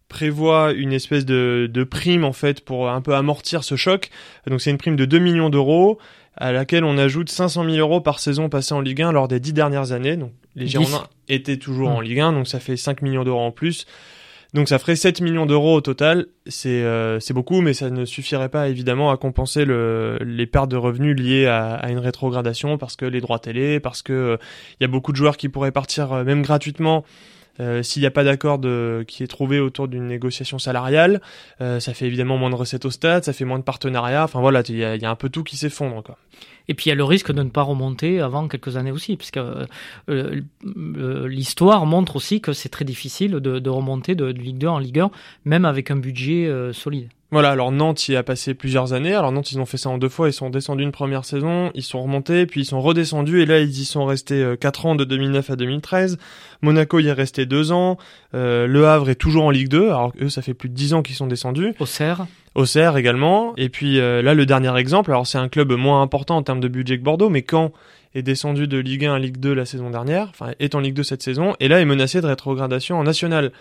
prévoit 0.07 0.73
une 0.73 0.93
espèce 0.93 1.25
de, 1.25 1.69
de 1.71 1.83
prime 1.83 2.23
en 2.23 2.33
fait 2.33 2.63
pour 2.63 2.89
un 2.89 3.01
peu 3.01 3.15
amortir 3.15 3.63
ce 3.63 3.75
choc. 3.75 4.09
Donc 4.47 4.61
c'est 4.61 4.71
une 4.71 4.77
prime 4.77 4.95
de 4.95 5.05
2 5.05 5.19
millions 5.19 5.49
d'euros 5.49 5.97
à 6.35 6.51
laquelle 6.51 6.83
on 6.83 6.97
ajoute 6.97 7.29
500 7.29 7.65
000 7.65 7.77
euros 7.77 8.01
par 8.01 8.19
saison 8.19 8.49
passée 8.49 8.73
en 8.73 8.81
Ligue 8.81 9.01
1 9.01 9.11
lors 9.11 9.27
des 9.27 9.39
10 9.39 9.53
dernières 9.53 9.91
années. 9.91 10.17
Donc 10.17 10.31
les 10.55 10.67
Girondins 10.67 11.07
étaient 11.29 11.57
toujours 11.57 11.89
en 11.89 12.01
Ligue 12.01 12.19
1, 12.19 12.33
donc 12.33 12.47
ça 12.47 12.59
fait 12.59 12.77
5 12.77 13.01
millions 13.01 13.23
d'euros 13.23 13.41
en 13.41 13.51
plus. 13.51 13.85
Donc 14.53 14.69
ça 14.69 14.77
ferait 14.77 14.95
7 14.95 15.21
millions 15.21 15.47
d'euros 15.47 15.75
au 15.75 15.81
total. 15.81 16.27
C'est 16.45 16.83
euh, 16.83 17.19
beaucoup, 17.31 17.61
mais 17.61 17.73
ça 17.73 17.89
ne 17.89 18.05
suffirait 18.05 18.49
pas 18.49 18.69
évidemment 18.69 19.09
à 19.09 19.17
compenser 19.17 19.65
le, 19.65 20.19
les 20.21 20.45
pertes 20.45 20.69
de 20.69 20.77
revenus 20.77 21.15
liées 21.15 21.47
à, 21.47 21.89
une 21.89 21.97
rétrogradation 21.97 22.77
parce 22.77 22.95
que 22.95 23.05
les 23.05 23.19
droits 23.19 23.39
télé, 23.39 23.79
parce 23.79 24.03
que 24.03 24.13
il 24.13 24.15
euh, 24.15 24.37
y 24.81 24.83
a 24.83 24.87
beaucoup 24.87 25.11
de 25.11 25.17
joueurs 25.17 25.37
qui 25.37 25.49
pourraient 25.49 25.71
partir 25.71 26.13
euh, 26.13 26.23
même 26.23 26.43
gratuitement. 26.43 27.03
s'il 27.81 28.01
n'y 28.01 28.07
a 28.07 28.11
pas 28.11 28.23
d'accord 28.23 28.59
qui 29.07 29.23
est 29.23 29.27
trouvé 29.27 29.59
autour 29.59 29.87
d'une 29.87 30.07
négociation 30.07 30.57
salariale, 30.57 31.21
ça 31.59 31.93
fait 31.93 32.07
évidemment 32.07 32.35
moins 32.35 32.49
de 32.49 32.55
recettes 32.55 32.85
au 32.85 32.89
stade, 32.89 33.23
ça 33.23 33.31
fait 33.31 33.45
moins 33.45 33.59
de 33.59 33.63
partenariats. 33.63 34.23
Enfin 34.23 34.39
voilà, 34.41 34.63
il 34.67 34.75
y 34.75 34.79
y 34.79 35.05
a, 35.05 35.09
un 35.09 35.15
peu 35.15 35.29
tout 35.29 35.43
qui 35.43 35.55
s'effondre. 35.55 36.01
Et 36.67 36.73
puis 36.73 36.85
il 36.85 36.89
y 36.89 36.91
a 36.91 36.95
le 36.95 37.03
risque 37.03 37.31
de 37.31 37.43
ne 37.43 37.49
pas 37.49 37.61
remonter 37.61 38.21
avant 38.21 38.47
quelques 38.47 38.77
années 38.77 38.91
aussi, 38.91 39.17
puisque 39.17 39.37
euh, 39.37 39.65
euh, 40.09 41.27
l'histoire 41.27 41.85
montre 41.85 42.15
aussi 42.15 42.41
que 42.41 42.53
c'est 42.53 42.69
très 42.69 42.85
difficile 42.85 43.31
de, 43.31 43.59
de 43.59 43.69
remonter 43.69 44.15
de, 44.15 44.31
de, 44.31 44.39
Ligue 44.39 44.57
2 44.57 44.67
en 44.67 44.79
Ligue 44.79 44.99
1, 44.99 45.11
même 45.45 45.65
avec 45.65 45.91
un 45.91 45.97
budget 45.97 46.47
euh, 46.47 46.73
solide. 46.73 47.09
Voilà, 47.31 47.49
alors 47.49 47.71
Nantes 47.71 48.07
y 48.09 48.15
a 48.15 48.21
passé 48.21 48.53
plusieurs 48.53 48.93
années. 48.93 49.15
Alors 49.15 49.31
Nantes, 49.31 49.51
ils 49.51 49.59
ont 49.59 49.65
fait 49.65 49.77
ça 49.77 49.89
en 49.89 49.97
deux 49.97 50.07
fois. 50.07 50.29
Ils 50.29 50.33
sont 50.33 50.51
descendus 50.51 50.83
une 50.83 50.91
première 50.91 51.25
saison, 51.25 51.71
ils 51.73 51.81
sont 51.81 52.03
remontés, 52.03 52.45
puis 52.45 52.61
ils 52.61 52.65
sont 52.65 52.79
redescendus, 52.79 53.41
et 53.41 53.47
là, 53.47 53.59
ils 53.59 53.71
y 53.71 53.85
sont 53.85 54.05
restés 54.05 54.53
quatre 54.59 54.85
ans 54.85 54.93
de 54.93 55.03
2009 55.03 55.49
à 55.49 55.55
2013. 55.55 56.19
Monaco 56.61 56.99
y 56.99 57.07
est 57.07 57.13
resté 57.13 57.47
deux 57.47 57.71
ans. 57.71 57.97
Euh, 58.35 58.67
le 58.67 58.87
Havre 58.87 59.09
est 59.09 59.15
toujours 59.15 59.45
en 59.45 59.49
Ligue 59.49 59.67
2, 59.67 59.85
alors 59.87 60.13
eux, 60.21 60.29
ça 60.29 60.43
fait 60.43 60.53
plus 60.53 60.69
de 60.69 60.75
dix 60.75 60.93
ans 60.93 61.01
qu'ils 61.01 61.15
sont 61.15 61.27
descendus. 61.27 61.73
Auxerre 61.79 62.27
Auxerre 62.55 62.97
également. 62.97 63.55
Et 63.57 63.69
puis 63.69 63.99
euh, 63.99 64.21
là, 64.21 64.33
le 64.33 64.45
dernier 64.45 64.75
exemple, 64.77 65.11
alors 65.11 65.25
c'est 65.25 65.37
un 65.37 65.49
club 65.49 65.71
moins 65.71 66.01
important 66.01 66.37
en 66.37 66.43
termes 66.43 66.59
de 66.59 66.67
budget 66.67 66.97
que 66.97 67.03
Bordeaux, 67.03 67.29
mais 67.29 67.41
quand 67.41 67.71
est 68.15 68.21
descendu 68.21 68.67
de 68.67 68.77
Ligue 68.77 69.05
1 69.05 69.15
à 69.15 69.19
Ligue 69.19 69.37
2 69.37 69.53
la 69.53 69.65
saison 69.65 69.89
dernière, 69.89 70.27
enfin 70.29 70.53
est 70.59 70.75
en 70.75 70.79
Ligue 70.79 70.93
2 70.93 71.03
cette 71.03 71.23
saison, 71.23 71.55
et 71.59 71.67
là 71.67 71.81
est 71.81 71.85
menacé 71.85 72.21
de 72.21 72.27
rétrogradation 72.27 72.99
en 72.99 73.03
national. 73.03 73.51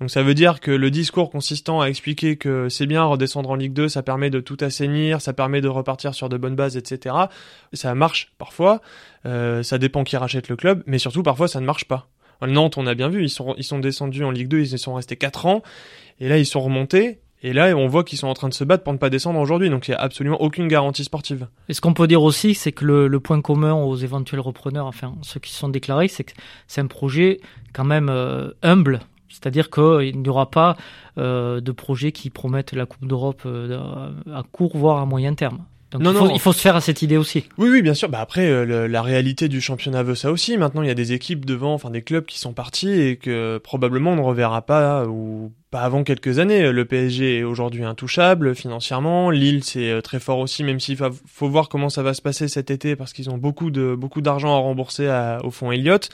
Donc 0.00 0.10
ça 0.10 0.22
veut 0.22 0.34
dire 0.34 0.60
que 0.60 0.70
le 0.70 0.90
discours 0.90 1.30
consistant 1.30 1.80
à 1.80 1.86
expliquer 1.86 2.36
que 2.36 2.68
c'est 2.68 2.86
bien 2.86 3.04
redescendre 3.04 3.50
en 3.50 3.54
Ligue 3.54 3.74
2, 3.74 3.88
ça 3.88 4.02
permet 4.02 4.30
de 4.30 4.40
tout 4.40 4.56
assainir, 4.60 5.20
ça 5.20 5.32
permet 5.32 5.60
de 5.60 5.68
repartir 5.68 6.14
sur 6.14 6.28
de 6.28 6.36
bonnes 6.36 6.56
bases, 6.56 6.76
etc. 6.76 7.14
Ça 7.72 7.94
marche 7.94 8.32
parfois, 8.38 8.80
euh, 9.26 9.62
ça 9.62 9.78
dépend 9.78 10.02
qui 10.02 10.16
rachète 10.16 10.48
le 10.48 10.56
club, 10.56 10.82
mais 10.86 10.98
surtout 10.98 11.22
parfois 11.22 11.48
ça 11.48 11.60
ne 11.60 11.66
marche 11.66 11.84
pas. 11.84 12.08
Nantes, 12.42 12.78
on 12.78 12.86
a 12.86 12.94
bien 12.94 13.10
vu, 13.10 13.22
ils 13.22 13.30
sont, 13.30 13.54
ils 13.58 13.64
sont 13.64 13.78
descendus 13.78 14.24
en 14.24 14.30
Ligue 14.30 14.48
2, 14.48 14.60
ils 14.60 14.74
y 14.74 14.78
sont 14.78 14.94
restés 14.94 15.16
4 15.16 15.46
ans, 15.46 15.62
et 16.18 16.28
là 16.28 16.38
ils 16.38 16.46
sont 16.46 16.60
remontés, 16.60 17.20
Et 17.42 17.52
là, 17.54 17.74
on 17.74 17.86
voit 17.86 18.04
qu'ils 18.04 18.18
sont 18.18 18.26
en 18.26 18.34
train 18.34 18.48
de 18.48 18.54
se 18.54 18.64
battre 18.64 18.84
pour 18.84 18.92
ne 18.92 18.98
pas 18.98 19.08
descendre 19.08 19.40
aujourd'hui, 19.40 19.70
donc 19.70 19.88
il 19.88 19.92
n'y 19.92 19.96
a 19.96 20.00
absolument 20.00 20.40
aucune 20.42 20.68
garantie 20.68 21.04
sportive. 21.04 21.48
Et 21.68 21.74
ce 21.74 21.80
qu'on 21.80 21.94
peut 21.94 22.06
dire 22.06 22.22
aussi, 22.22 22.54
c'est 22.54 22.72
que 22.72 22.84
le, 22.84 23.20
point 23.20 23.40
commun 23.40 23.72
aux 23.74 23.96
éventuels 23.96 24.40
repreneurs, 24.40 24.86
enfin 24.86 25.14
ceux 25.22 25.40
qui 25.40 25.52
sont 25.52 25.68
déclarés, 25.68 26.08
c'est 26.08 26.24
que 26.24 26.32
c'est 26.66 26.80
un 26.80 26.86
projet 26.86 27.40
quand 27.72 27.84
même 27.84 28.08
euh, 28.10 28.50
humble. 28.62 29.00
C'est-à-dire 29.28 29.70
qu'il 29.70 30.20
n'y 30.20 30.28
aura 30.28 30.50
pas 30.50 30.76
euh, 31.16 31.60
de 31.60 31.72
projet 31.72 32.12
qui 32.12 32.28
promettent 32.30 32.72
la 32.72 32.84
Coupe 32.84 33.06
d'Europe 33.06 33.42
euh, 33.46 34.10
à 34.34 34.42
court, 34.42 34.76
voire 34.76 34.98
à 34.98 35.06
moyen 35.06 35.34
terme. 35.34 35.64
Donc 35.90 36.02
non, 36.02 36.12
il, 36.12 36.16
faut, 36.16 36.24
non. 36.26 36.34
il 36.34 36.40
faut 36.40 36.52
se 36.52 36.60
faire 36.60 36.76
à 36.76 36.80
cette 36.80 37.02
idée 37.02 37.16
aussi. 37.16 37.44
Oui, 37.58 37.68
oui, 37.68 37.82
bien 37.82 37.94
sûr. 37.94 38.08
Bah 38.08 38.20
après, 38.20 38.46
euh, 38.46 38.64
le, 38.64 38.86
la 38.86 39.02
réalité 39.02 39.48
du 39.48 39.60
championnat 39.60 40.04
veut 40.04 40.14
ça 40.14 40.30
aussi. 40.30 40.56
Maintenant, 40.56 40.82
il 40.82 40.88
y 40.88 40.90
a 40.90 40.94
des 40.94 41.12
équipes 41.12 41.44
devant, 41.44 41.74
enfin 41.74 41.90
des 41.90 42.02
clubs 42.02 42.24
qui 42.24 42.38
sont 42.38 42.52
partis 42.52 42.90
et 42.90 43.16
que 43.16 43.58
probablement 43.58 44.12
on 44.12 44.16
ne 44.16 44.20
reverra 44.20 44.62
pas 44.62 45.06
ou 45.06 45.52
pas 45.72 45.80
avant 45.80 46.04
quelques 46.04 46.38
années. 46.38 46.70
Le 46.70 46.84
PSG 46.84 47.38
est 47.38 47.42
aujourd'hui 47.42 47.84
intouchable 47.84 48.54
financièrement. 48.54 49.30
Lille, 49.30 49.64
c'est 49.64 49.90
euh, 49.90 50.00
très 50.00 50.20
fort 50.20 50.38
aussi, 50.38 50.62
même 50.62 50.78
s'il 50.78 50.96
faut, 50.96 51.10
faut 51.26 51.48
voir 51.48 51.68
comment 51.68 51.88
ça 51.88 52.04
va 52.04 52.14
se 52.14 52.22
passer 52.22 52.46
cet 52.46 52.70
été 52.70 52.94
parce 52.94 53.12
qu'ils 53.12 53.28
ont 53.28 53.38
beaucoup 53.38 53.72
de 53.72 53.96
beaucoup 53.96 54.20
d'argent 54.20 54.54
à 54.54 54.58
rembourser 54.58 55.08
à, 55.08 55.40
au 55.42 55.50
fonds 55.50 55.72
Elliott. 55.72 56.08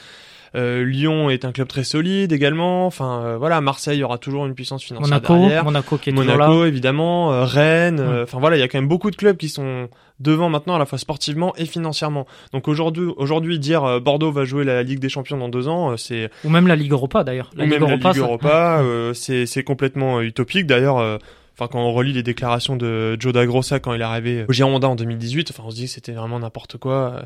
Euh, 0.54 0.84
Lyon 0.84 1.30
est 1.30 1.44
un 1.44 1.52
club 1.52 1.68
très 1.68 1.84
solide 1.84 2.32
également. 2.32 2.86
Enfin 2.86 3.22
euh, 3.24 3.36
voilà, 3.36 3.60
Marseille 3.60 4.02
aura 4.02 4.18
toujours 4.18 4.46
une 4.46 4.54
puissance 4.54 4.84
financière 4.84 5.08
Monaco, 5.08 5.34
derrière. 5.34 5.64
Monaco 5.64 5.98
qui 5.98 6.10
est 6.10 6.12
Monaco 6.12 6.38
toujours 6.38 6.62
là. 6.62 6.68
évidemment, 6.68 7.32
euh, 7.32 7.44
Rennes. 7.44 8.00
Ouais. 8.00 8.22
Enfin 8.22 8.38
voilà, 8.38 8.56
il 8.56 8.60
y 8.60 8.62
a 8.62 8.68
quand 8.68 8.78
même 8.78 8.88
beaucoup 8.88 9.10
de 9.10 9.16
clubs 9.16 9.36
qui 9.36 9.48
sont 9.48 9.88
devant 10.20 10.48
maintenant 10.48 10.76
à 10.76 10.78
la 10.78 10.86
fois 10.86 10.98
sportivement 10.98 11.54
et 11.56 11.66
financièrement. 11.66 12.26
Donc 12.52 12.68
aujourd'hui, 12.68 13.06
aujourd'hui 13.16 13.58
dire 13.58 13.84
euh, 13.84 14.00
Bordeaux 14.00 14.32
va 14.32 14.44
jouer 14.44 14.64
la 14.64 14.82
Ligue 14.82 14.98
des 14.98 15.08
Champions 15.08 15.36
dans 15.36 15.48
deux 15.48 15.68
ans, 15.68 15.92
euh, 15.92 15.96
c'est 15.96 16.30
ou 16.44 16.48
même 16.48 16.66
la 16.66 16.76
Ligue 16.76 16.92
Europa 16.92 17.24
d'ailleurs. 17.24 17.50
La 17.54 17.64
ou 17.64 17.66
Ligue 17.66 17.74
même 17.74 17.82
Europa, 17.82 18.08
la 18.08 18.14
Ligue 18.14 18.22
Europa, 18.22 18.78
euh, 18.82 19.14
c'est 19.14 19.46
c'est 19.46 19.62
complètement 19.62 20.20
utopique. 20.20 20.66
D'ailleurs, 20.66 21.18
Enfin, 21.58 21.68
quand 21.72 21.80
on 21.80 21.92
relit 21.92 22.12
les 22.12 22.22
déclarations 22.22 22.76
de 22.76 23.16
Joe 23.18 23.32
Dagrossa 23.32 23.80
quand 23.80 23.94
il 23.94 24.02
est 24.02 24.04
arrivé 24.04 24.44
au 24.46 24.52
Girondin 24.52 24.88
en 24.88 24.94
2018, 24.94 25.50
enfin, 25.50 25.62
on 25.66 25.70
se 25.70 25.76
dit 25.76 25.86
que 25.86 25.90
c'était 25.90 26.12
vraiment 26.12 26.38
n'importe 26.38 26.76
quoi 26.76 27.14
euh, 27.14 27.22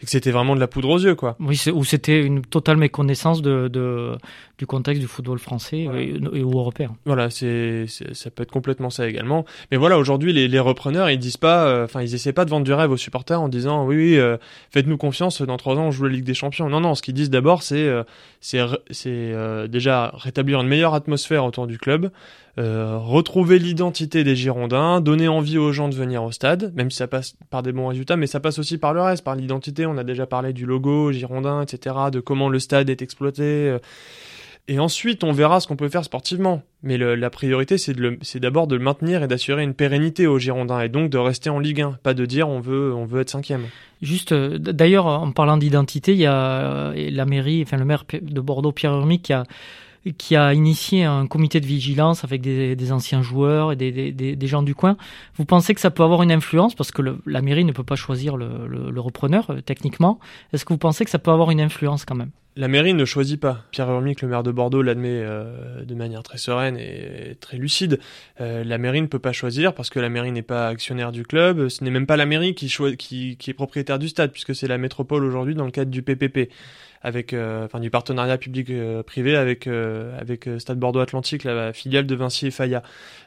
et 0.00 0.04
que 0.04 0.10
c'était 0.10 0.30
vraiment 0.30 0.54
de 0.54 0.60
la 0.60 0.68
poudre 0.68 0.88
aux 0.90 0.98
yeux, 1.00 1.16
quoi. 1.16 1.36
Oui, 1.40 1.60
ou 1.72 1.84
c'était 1.84 2.22
une 2.22 2.42
totale 2.42 2.76
méconnaissance 2.76 3.42
de, 3.42 3.66
de, 3.66 4.16
du 4.58 4.66
contexte 4.66 5.00
du 5.00 5.08
football 5.08 5.40
français 5.40 5.86
voilà. 5.86 6.00
et, 6.00 6.14
et, 6.34 6.44
ou 6.44 6.52
européen. 6.56 6.94
Voilà, 7.06 7.30
c'est, 7.30 7.86
ça 7.88 8.30
peut 8.30 8.44
être 8.44 8.52
complètement 8.52 8.90
ça 8.90 9.08
également. 9.08 9.44
Mais 9.72 9.76
voilà, 9.76 9.98
aujourd'hui, 9.98 10.32
les, 10.32 10.46
les, 10.46 10.60
repreneurs, 10.60 11.10
ils 11.10 11.18
disent 11.18 11.36
pas, 11.36 11.82
enfin, 11.82 11.98
euh, 11.98 12.04
ils 12.04 12.14
essaient 12.14 12.32
pas 12.32 12.44
de 12.44 12.50
vendre 12.50 12.64
du 12.64 12.72
rêve 12.72 12.92
aux 12.92 12.96
supporters 12.96 13.40
en 13.40 13.48
disant, 13.48 13.84
oui, 13.84 13.96
oui, 13.96 14.16
euh, 14.16 14.36
faites-nous 14.70 14.96
confiance, 14.96 15.42
dans 15.42 15.56
trois 15.56 15.74
ans, 15.74 15.86
on 15.86 15.90
joue 15.90 16.04
la 16.04 16.10
Ligue 16.10 16.24
des 16.24 16.34
Champions. 16.34 16.68
Non, 16.68 16.78
non, 16.78 16.94
ce 16.94 17.02
qu'ils 17.02 17.14
disent 17.14 17.30
d'abord, 17.30 17.64
c'est, 17.64 17.82
euh, 17.82 18.04
c'est, 18.40 18.60
c'est 18.90 19.34
déjà 19.68 20.12
rétablir 20.14 20.60
une 20.60 20.68
meilleure 20.68 20.94
atmosphère 20.94 21.44
autour 21.44 21.66
du 21.66 21.78
club. 21.78 22.12
Euh, 22.58 22.98
retrouver 22.98 23.58
l'identité 23.58 24.24
des 24.24 24.36
Girondins, 24.36 25.00
donner 25.00 25.26
envie 25.26 25.56
aux 25.56 25.72
gens 25.72 25.88
de 25.88 25.94
venir 25.94 26.22
au 26.22 26.32
stade, 26.32 26.70
même 26.76 26.90
si 26.90 26.98
ça 26.98 27.06
passe 27.06 27.34
par 27.48 27.62
des 27.62 27.72
bons 27.72 27.88
résultats, 27.88 28.16
mais 28.16 28.26
ça 28.26 28.40
passe 28.40 28.58
aussi 28.58 28.76
par 28.76 28.92
le 28.92 29.00
reste, 29.00 29.24
par 29.24 29.36
l'identité. 29.36 29.86
On 29.86 29.96
a 29.96 30.04
déjà 30.04 30.26
parlé 30.26 30.52
du 30.52 30.66
logo 30.66 31.12
Girondin, 31.12 31.62
etc., 31.62 31.96
de 32.12 32.20
comment 32.20 32.50
le 32.50 32.58
stade 32.58 32.90
est 32.90 33.00
exploité. 33.00 33.42
Euh. 33.42 33.78
Et 34.68 34.78
ensuite, 34.78 35.24
on 35.24 35.32
verra 35.32 35.60
ce 35.60 35.66
qu'on 35.66 35.76
peut 35.76 35.88
faire 35.88 36.04
sportivement. 36.04 36.62
Mais 36.82 36.96
la 36.98 37.30
priorité, 37.30 37.78
c'est 37.78 38.38
d'abord 38.38 38.66
de 38.68 38.76
le 38.76 38.82
maintenir 38.82 39.22
et 39.22 39.28
d'assurer 39.28 39.64
une 39.64 39.74
pérennité 39.74 40.26
aux 40.26 40.38
Girondins, 40.38 40.80
et 40.80 40.88
donc 40.88 41.10
de 41.10 41.18
rester 41.18 41.50
en 41.50 41.58
Ligue 41.58 41.80
1, 41.80 41.98
pas 42.02 42.14
de 42.14 42.26
dire 42.26 42.48
on 42.48 42.60
veut, 42.60 42.94
on 42.94 43.04
veut 43.04 43.22
être 43.22 43.30
cinquième. 43.30 43.64
Juste, 44.02 44.32
euh, 44.32 44.58
d'ailleurs, 44.58 45.06
en 45.06 45.32
parlant 45.32 45.56
d'identité, 45.56 46.12
il 46.12 46.18
y 46.18 46.26
a 46.26 46.92
la 46.94 47.24
mairie, 47.24 47.62
enfin 47.62 47.78
le 47.78 47.84
maire 47.84 48.04
de 48.12 48.40
Bordeaux, 48.40 48.72
Pierre 48.72 48.92
Urmic, 48.92 49.22
qui 49.22 49.32
a 49.32 49.44
qui 50.10 50.34
a 50.34 50.52
initié 50.52 51.04
un 51.04 51.26
comité 51.26 51.60
de 51.60 51.66
vigilance 51.66 52.24
avec 52.24 52.40
des, 52.40 52.74
des 52.74 52.92
anciens 52.92 53.22
joueurs 53.22 53.72
et 53.72 53.76
des, 53.76 54.12
des, 54.12 54.36
des, 54.36 54.46
gens 54.46 54.62
du 54.62 54.74
coin. 54.74 54.96
Vous 55.36 55.44
pensez 55.44 55.74
que 55.74 55.80
ça 55.80 55.90
peut 55.90 56.02
avoir 56.02 56.22
une 56.22 56.32
influence 56.32 56.74
parce 56.74 56.90
que 56.90 57.02
le, 57.02 57.18
la 57.26 57.40
mairie 57.40 57.64
ne 57.64 57.72
peut 57.72 57.84
pas 57.84 57.96
choisir 57.96 58.36
le, 58.36 58.66
le, 58.66 58.90
le 58.90 59.00
repreneur 59.00 59.50
euh, 59.50 59.60
techniquement. 59.60 60.18
Est-ce 60.52 60.64
que 60.64 60.72
vous 60.72 60.78
pensez 60.78 61.04
que 61.04 61.10
ça 61.10 61.18
peut 61.18 61.30
avoir 61.30 61.50
une 61.50 61.60
influence 61.60 62.04
quand 62.04 62.16
même? 62.16 62.30
La 62.54 62.68
mairie 62.68 62.92
ne 62.92 63.06
choisit 63.06 63.40
pas. 63.40 63.64
Pierre 63.70 63.90
Urmic, 63.90 64.20
le 64.20 64.28
maire 64.28 64.42
de 64.42 64.50
Bordeaux, 64.50 64.82
l'admet 64.82 65.08
euh, 65.08 65.84
de 65.84 65.94
manière 65.94 66.22
très 66.22 66.36
sereine 66.36 66.76
et 66.76 67.34
très 67.40 67.56
lucide. 67.56 67.98
Euh, 68.42 68.62
la 68.62 68.76
mairie 68.76 69.00
ne 69.00 69.06
peut 69.06 69.18
pas 69.18 69.32
choisir 69.32 69.72
parce 69.72 69.88
que 69.88 69.98
la 69.98 70.10
mairie 70.10 70.32
n'est 70.32 70.42
pas 70.42 70.68
actionnaire 70.68 71.12
du 71.12 71.22
club. 71.22 71.68
Ce 71.68 71.82
n'est 71.82 71.90
même 71.90 72.06
pas 72.06 72.18
la 72.18 72.26
mairie 72.26 72.54
qui, 72.54 72.70
qui, 72.98 73.38
qui 73.38 73.50
est 73.50 73.54
propriétaire 73.54 73.98
du 73.98 74.10
stade 74.10 74.32
puisque 74.32 74.54
c'est 74.54 74.68
la 74.68 74.76
métropole 74.76 75.24
aujourd'hui 75.24 75.54
dans 75.54 75.64
le 75.64 75.70
cadre 75.70 75.90
du 75.90 76.02
PPP 76.02 76.50
avec 77.02 77.32
euh, 77.32 77.64
enfin 77.64 77.80
du 77.80 77.90
partenariat 77.90 78.38
public 78.38 78.70
euh, 78.70 79.02
privé 79.02 79.36
avec 79.36 79.66
euh, 79.66 80.18
avec 80.20 80.48
Stade 80.58 80.78
Bordeaux 80.78 81.00
Atlantique 81.00 81.44
la 81.44 81.72
filiale 81.72 82.06
de 82.06 82.14
Vinci 82.14 82.46
et 82.46 82.50
Faya. 82.50 82.82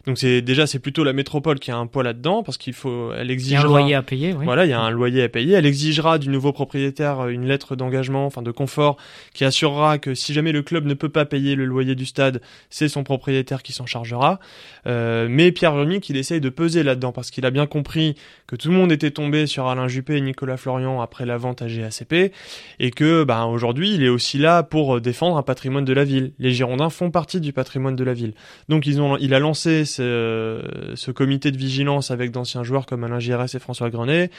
Donc 0.06 0.18
c'est 0.18 0.42
déjà 0.42 0.68
c'est 0.68 0.80
plutôt 0.80 1.04
la 1.04 1.14
métropole 1.14 1.60
qui 1.60 1.72
a 1.72 1.78
un 1.78 1.88
poids 1.88 2.04
là-dedans 2.04 2.44
parce 2.44 2.58
qu'il 2.58 2.74
faut 2.74 3.12
elle 3.14 3.32
exigera 3.32 3.62
il 3.62 3.64
y 3.64 3.66
a 3.66 3.68
un 3.68 3.80
loyer 3.80 3.96
à 3.96 4.02
payer 4.04 4.34
oui. 4.34 4.46
Voilà, 4.46 4.66
il 4.66 4.70
y 4.70 4.74
a 4.74 4.80
un 4.80 4.92
loyer 4.92 5.24
à 5.24 5.30
payer, 5.30 5.54
elle 5.54 5.66
exigera 5.66 6.20
du 6.20 6.30
nouveau 6.30 6.54
propriétaire 6.54 7.28
une 7.28 7.46
lettre 7.48 7.76
d'engagement 7.76 8.26
enfin 8.26 8.42
de 8.42 8.52
confort 8.52 8.98
qui 9.34 9.44
assurera 9.44 9.98
que 9.98 10.14
si 10.14 10.34
jamais 10.34 10.52
le 10.52 10.62
club 10.62 10.86
ne 10.86 10.94
peut 10.94 11.10
pas 11.10 11.26
payer 11.26 11.56
le 11.56 11.66
loyer 11.66 11.96
du 11.96 12.06
stade, 12.06 12.42
c'est 12.70 12.88
son 12.88 13.04
propriétaire 13.04 13.64
qui 13.64 13.74
s'en 13.74 13.86
chargera. 13.86 14.40
Euh, 14.88 15.28
mais 15.30 15.52
Pierre 15.52 15.74
Remic, 15.74 16.10
il 16.10 16.18
essaye 16.18 16.40
de 16.40 16.50
peser 16.50 16.84
là-dedans 16.84 17.12
parce 17.12 17.32
qu'il 17.32 17.46
a 17.46 17.52
bien 17.52 17.66
compris 17.66 18.16
que 18.48 18.56
tout 18.56 18.70
le 18.70 18.76
monde 18.76 18.92
était 18.92 19.12
tombé 19.12 19.48
sur 19.48 19.68
Alain 19.68 19.88
Juppé 19.88 20.18
et 20.18 20.22
Nicolas 20.22 20.58
Florian 20.58 21.02
après 21.02 21.26
la 21.26 21.38
vente 21.38 21.62
à 21.62 21.68
GACP 21.68 22.32
et 22.80 22.92
que 22.92 23.24
bah, 23.24 23.46
aujourd'hui 23.46 23.65
il 23.74 24.04
est 24.04 24.10
aussi 24.10 24.38
là 24.38 24.64
pour 24.64 25.02
défendre 25.02 25.38
un 25.38 25.44
patrimoine 25.44 25.86
de 25.86 25.94
la 25.94 26.04
ville. 26.04 26.34
Les 26.40 26.52
Girondins 26.52 26.90
font 26.90 27.12
partie 27.12 27.40
du 27.40 27.54
patrimoine 27.54 27.96
de 27.96 28.04
la 28.04 28.14
ville. 28.14 28.34
Donc 28.70 28.86
ils 28.88 29.02
ont, 29.02 29.18
il 29.18 29.34
a 29.34 29.40
lancé 29.40 29.86
ce, 29.86 30.62
ce 30.96 31.12
comité 31.12 31.52
de 31.52 31.58
vigilance 31.58 32.12
avec 32.12 32.32
d'anciens 32.32 32.64
joueurs 32.64 32.86
comme 32.86 33.04
Alain 33.04 33.20
Giresse 33.20 33.56
et 33.56 33.60
François 33.60 33.90
Grenet, 33.90 34.30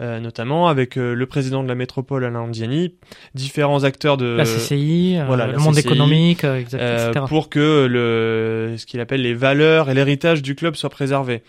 euh, 0.00 0.20
notamment 0.20 0.68
avec 0.68 0.96
euh, 0.96 1.14
le 1.14 1.26
président 1.26 1.62
de 1.62 1.68
la 1.68 1.74
métropole 1.74 2.24
Alain 2.24 2.40
Andiani, 2.40 2.94
différents 3.34 3.84
acteurs 3.84 4.16
de 4.16 4.26
la 4.26 4.44
CCI, 4.44 5.18
voilà, 5.26 5.46
le 5.46 5.58
monde 5.58 5.74
CCI, 5.74 5.86
économique, 5.86 6.44
etc. 6.44 7.12
pour 7.28 7.48
que 7.48 7.86
le 7.86 8.74
ce 8.76 8.86
qu'il 8.86 9.00
appelle 9.00 9.22
les 9.22 9.34
valeurs 9.34 9.90
et 9.90 9.94
l'héritage 9.94 10.42
du 10.42 10.54
club 10.54 10.76
soient 10.76 10.90
préservés. 10.90 11.42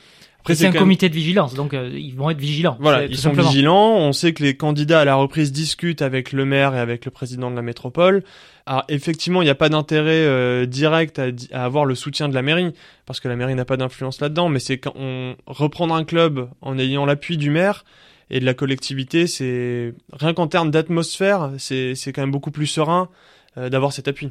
C'est 0.55 0.67
un 0.67 0.71
même... 0.71 0.79
comité 0.79 1.09
de 1.09 1.13
vigilance, 1.13 1.53
donc 1.53 1.73
euh, 1.73 1.89
ils 1.93 2.15
vont 2.15 2.29
être 2.29 2.39
vigilants. 2.39 2.77
Voilà, 2.79 3.05
ils 3.05 3.15
sont 3.15 3.29
simplement. 3.29 3.49
vigilants. 3.49 3.97
On 3.97 4.13
sait 4.13 4.33
que 4.33 4.43
les 4.43 4.55
candidats 4.55 5.01
à 5.01 5.05
la 5.05 5.15
reprise 5.15 5.51
discutent 5.51 6.01
avec 6.01 6.31
le 6.31 6.45
maire 6.45 6.75
et 6.75 6.79
avec 6.79 7.05
le 7.05 7.11
président 7.11 7.51
de 7.51 7.55
la 7.55 7.61
métropole. 7.61 8.23
Alors 8.65 8.83
effectivement, 8.89 9.41
il 9.41 9.45
n'y 9.45 9.51
a 9.51 9.55
pas 9.55 9.69
d'intérêt 9.69 10.25
euh, 10.25 10.65
direct 10.65 11.19
à, 11.19 11.27
à, 11.53 11.63
avoir 11.63 11.85
le 11.85 11.95
soutien 11.95 12.29
de 12.29 12.33
la 12.33 12.41
mairie, 12.41 12.73
parce 13.05 13.19
que 13.19 13.27
la 13.27 13.35
mairie 13.35 13.55
n'a 13.55 13.65
pas 13.65 13.77
d'influence 13.77 14.19
là-dedans. 14.21 14.49
Mais 14.49 14.59
c'est 14.59 14.77
quand 14.77 14.93
on 14.95 15.35
reprendre 15.45 15.95
un 15.95 16.03
club 16.03 16.49
en 16.61 16.77
ayant 16.77 17.05
l'appui 17.05 17.37
du 17.37 17.49
maire 17.49 17.85
et 18.29 18.39
de 18.39 18.45
la 18.45 18.53
collectivité, 18.53 19.27
c'est 19.27 19.93
rien 20.11 20.33
qu'en 20.33 20.47
termes 20.47 20.71
d'atmosphère, 20.71 21.51
c'est 21.57 21.95
quand 22.07 22.21
même 22.21 22.31
beaucoup 22.31 22.51
plus 22.51 22.67
serein 22.67 23.09
euh, 23.57 23.69
d'avoir 23.69 23.93
cet 23.93 24.07
appui. 24.07 24.29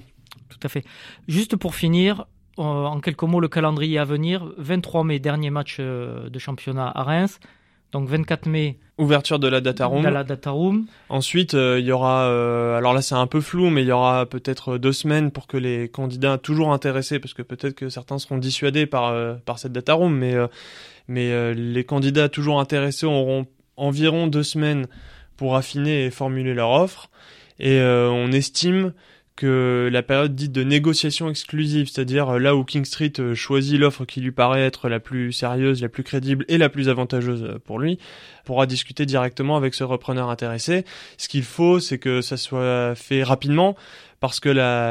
Tout 0.48 0.59
à 0.62 0.68
fait. 0.68 0.85
Juste 1.29 1.57
pour 1.57 1.74
finir, 1.74 2.26
en 2.56 3.00
quelques 3.00 3.22
mots 3.22 3.40
le 3.40 3.48
calendrier 3.48 3.98
à 3.98 4.04
venir. 4.04 4.52
23 4.58 5.04
mai, 5.04 5.18
dernier 5.18 5.50
match 5.50 5.76
euh, 5.80 6.28
de 6.28 6.38
championnat 6.38 6.90
à 6.94 7.02
Reims. 7.02 7.38
Donc 7.92 8.08
24 8.08 8.46
mai. 8.46 8.78
Ouverture 8.98 9.38
de 9.38 9.48
la 9.48 9.60
data 9.60 9.86
room. 9.86 10.02
De 10.02 10.08
la 10.08 10.24
data 10.24 10.50
room. 10.50 10.86
Ensuite, 11.08 11.54
euh, 11.54 11.78
il 11.78 11.86
y 11.86 11.92
aura, 11.92 12.24
euh, 12.24 12.76
alors 12.76 12.94
là 12.94 13.02
c'est 13.02 13.14
un 13.14 13.26
peu 13.26 13.40
flou, 13.40 13.70
mais 13.70 13.82
il 13.82 13.88
y 13.88 13.92
aura 13.92 14.26
peut-être 14.26 14.78
deux 14.78 14.92
semaines 14.92 15.30
pour 15.30 15.46
que 15.46 15.56
les 15.56 15.88
candidats 15.88 16.38
toujours 16.38 16.72
intéressés, 16.72 17.18
parce 17.18 17.34
que 17.34 17.42
peut-être 17.42 17.74
que 17.74 17.88
certains 17.88 18.18
seront 18.18 18.38
dissuadés 18.38 18.86
par 18.86 19.08
euh, 19.08 19.34
par 19.44 19.58
cette 19.58 19.72
data 19.72 19.94
room, 19.94 20.16
mais 20.16 20.34
mais 21.08 21.54
les 21.54 21.84
candidats 21.84 22.28
toujours 22.28 22.58
intéressés 22.58 23.06
auront 23.06 23.46
environ 23.76 24.26
deux 24.26 24.42
semaines 24.42 24.86
pour 25.36 25.54
affiner 25.56 26.06
et 26.06 26.10
formuler 26.10 26.54
leur 26.54 26.70
offre. 26.70 27.10
Et 27.60 27.80
on 27.80 28.32
estime 28.32 28.92
que 29.37 29.88
la 29.92 30.03
période 30.03 30.35
dite 30.35 30.53
de 30.53 30.62
négociation 30.62 31.29
exclusive, 31.29 31.88
c'est-à-dire 31.88 32.38
là 32.38 32.57
où 32.57 32.64
King 32.64 32.85
Street 32.85 33.12
choisit 33.35 33.79
l'offre 33.79 34.05
qui 34.05 34.20
lui 34.20 34.33
paraît 34.33 34.62
être 34.62 34.88
la 34.88 34.99
plus 34.99 35.33
sérieuse, 35.33 35.83
la 35.83 35.88
plus 35.88 36.03
crédible 36.03 36.44
et 36.49 36.59
la 36.59 36.68
plus 36.68 36.88
avantageuse 36.88 37.59
pour 37.64 37.79
lui, 37.79 37.99
pourra 38.44 38.66
discuter 38.66 39.05
directement 39.05 39.57
avec 39.57 39.75
ce 39.75 39.85
repreneur 39.85 40.31
intéressé. 40.31 40.85
Ce 41.18 41.29
qu'il 41.29 41.42
faut, 41.42 41.81
c'est 41.81 41.99
que 41.99 42.22
ça 42.22 42.37
soit 42.37 42.94
fait 42.94 43.22
rapidement, 43.22 43.77
parce 44.20 44.40
que 44.40 44.49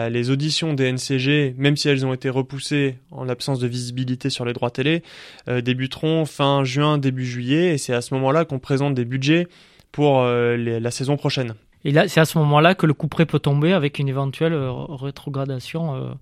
les 0.10 0.30
auditions 0.30 0.74
des 0.74 0.92
NCG, 0.92 1.56
même 1.58 1.76
si 1.76 1.90
elles 1.90 2.06
ont 2.06 2.14
été 2.14 2.30
repoussées 2.30 2.98
en 3.12 3.24
l'absence 3.24 3.60
de 3.60 3.68
visibilité 3.68 4.30
sur 4.30 4.46
les 4.46 4.54
droits 4.54 4.70
télé, 4.70 5.04
euh, 5.48 5.62
débuteront 5.62 6.26
fin 6.26 6.64
juin, 6.64 6.98
début 6.98 7.26
juillet, 7.26 7.74
et 7.74 7.78
c'est 7.78 7.94
à 7.94 8.02
ce 8.02 8.14
moment-là 8.14 8.46
qu'on 8.46 8.60
présente 8.60 8.94
des 8.94 9.06
budgets 9.06 9.48
pour 9.92 10.22
euh, 10.22 10.58
la 10.58 10.92
saison 10.92 11.18
prochaine. 11.18 11.56
Et 11.86 11.91
là, 11.91 12.08
c'est 12.08 12.19
à 12.19 12.26
ce 12.26 12.39
moment-là 12.39 12.74
que 12.74 12.88
le 12.88 12.95
coup 12.95 13.08
près 13.08 13.28
peut 13.28 13.38
tomber 13.38 13.71
avec 13.71 14.00
une 14.00 14.10
éventuelle 14.10 14.54
euh, 14.54 14.71
rétrogradation 14.71 15.95
euh, 15.95 16.13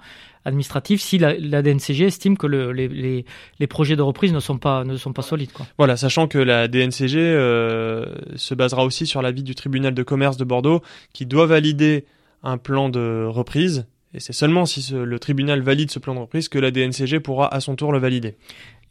administrative 0.44 1.00
si 1.00 1.18
la, 1.18 1.62
DNCG 1.62 2.02
estime 2.04 2.38
que 2.38 2.48
le, 2.48 2.74
les, 2.74 3.68
projets 3.68 3.96
de 3.96 4.02
reprise 4.02 4.34
ne 4.34 4.42
sont 4.42 4.58
pas, 4.58 4.84
solides. 5.22 5.54
Quoi. 5.54 5.66
Voilà, 5.78 5.96
sachant 5.96 6.28
que 6.28 6.38
la 6.38 6.68
DNCG 6.68 7.18
euh, 7.18 8.06
se 8.36 8.54
basera 8.54 8.84
aussi 8.84 9.08
sur 9.08 9.22
l'avis 9.22 9.42
du 9.42 9.56
tribunal 9.56 9.94
de 9.94 10.04
commerce 10.04 10.36
de 10.36 10.44
Bordeaux 10.44 10.82
qui 11.14 11.26
doit 11.26 11.46
valider 11.46 12.04
un 12.44 12.58
plan 12.58 12.90
de 12.90 13.26
reprise 13.26 13.88
Et 14.14 14.20
c'est 14.20 14.34
seulement 14.34 14.66
si 14.66 14.94
le 14.94 15.18
tribunal 15.18 15.62
valide 15.62 15.92
ce 15.92 16.00
plan 16.00 16.14
de 16.14 16.20
reprise 16.20 16.50
que 16.50 16.60
la 16.60 16.72
DNCG 16.72 17.22
pourra 17.22 17.54
à 17.54 17.62
son 17.62 17.78
tour 17.78 17.94
le 17.94 18.00
valider. 18.00 18.36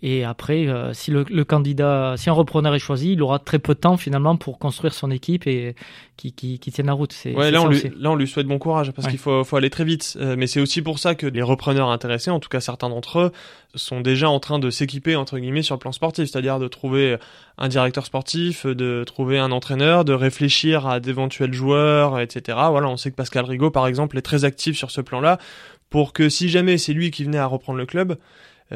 Et 0.04 0.24
après, 0.24 0.66
euh, 0.66 0.92
si 0.94 1.12
le, 1.12 1.24
le 1.30 1.44
candidat, 1.44 2.14
si 2.16 2.28
un 2.28 2.32
repreneur 2.32 2.74
est 2.74 2.80
choisi, 2.80 3.12
il 3.12 3.22
aura 3.22 3.38
très 3.38 3.60
peu 3.60 3.74
de 3.74 3.78
temps 3.78 3.96
finalement 3.96 4.36
pour 4.36 4.58
construire 4.58 4.92
son 4.94 5.12
équipe 5.12 5.46
et 5.46 5.76
qui, 6.16 6.32
qui, 6.32 6.58
qui 6.58 6.72
tienne 6.72 6.86
la 6.88 6.92
route. 6.92 7.12
C'est 7.12 7.32
Ouais, 7.36 7.52
là 7.52 7.60
ça 7.60 7.64
on, 7.64 7.68
lui, 7.68 7.76
aussi. 7.76 7.90
là 8.00 8.10
on 8.10 8.16
lui 8.16 8.26
souhaite 8.26 8.48
bon 8.48 8.58
courage 8.58 8.90
parce 8.90 9.06
Ouais. 9.06 9.12
qu'il 9.12 9.20
faut, 9.20 9.44
faut 9.44 9.56
aller 9.56 9.70
très 9.70 9.84
vite. 9.84 10.16
Euh, 10.20 10.34
mais 10.36 10.48
c'est 10.48 10.60
aussi 10.60 10.82
pour 10.82 10.98
ça 10.98 11.14
que 11.14 11.26
les 11.28 11.40
repreneurs 11.42 11.88
intéressés, 11.88 12.30
en 12.32 12.40
tout 12.40 12.48
cas 12.48 12.60
certains 12.60 12.88
d'entre 12.88 13.20
eux, 13.20 13.32
sont 13.76 14.00
déjà 14.00 14.28
en 14.28 14.40
train 14.40 14.58
de 14.58 14.70
s'équiper 14.70 15.14
entre 15.14 15.38
guillemets 15.38 15.62
sur 15.62 15.76
le 15.76 15.78
plan 15.78 15.92
sportif, 15.92 16.28
c'est-à-dire 16.28 16.58
de 16.58 16.66
trouver 16.66 17.16
un 17.58 17.68
directeur 17.68 18.04
sportif, 18.04 18.66
de 18.66 19.04
trouver 19.06 19.38
un 19.38 19.52
entraîneur, 19.52 20.04
de 20.04 20.12
réfléchir 20.14 20.86
à 20.88 20.98
d'éventuels 20.98 21.52
joueurs, 21.54 22.18
etc. 22.18 22.58
Voilà, 22.70 22.88
on 22.88 22.96
sait 22.96 23.12
que 23.12 23.16
Pascal 23.16 23.44
Rigaud 23.44 23.70
par 23.70 23.86
exemple 23.86 24.18
est 24.18 24.22
très 24.22 24.44
actif 24.44 24.76
sur 24.76 24.90
ce 24.90 25.00
plan-là 25.00 25.38
pour 25.90 26.12
que 26.12 26.28
si 26.28 26.48
jamais 26.48 26.76
c'est 26.76 26.92
lui 26.92 27.10
qui 27.12 27.22
venait 27.22 27.38
à 27.38 27.46
reprendre 27.46 27.78
le 27.78 27.86
club, 27.86 28.16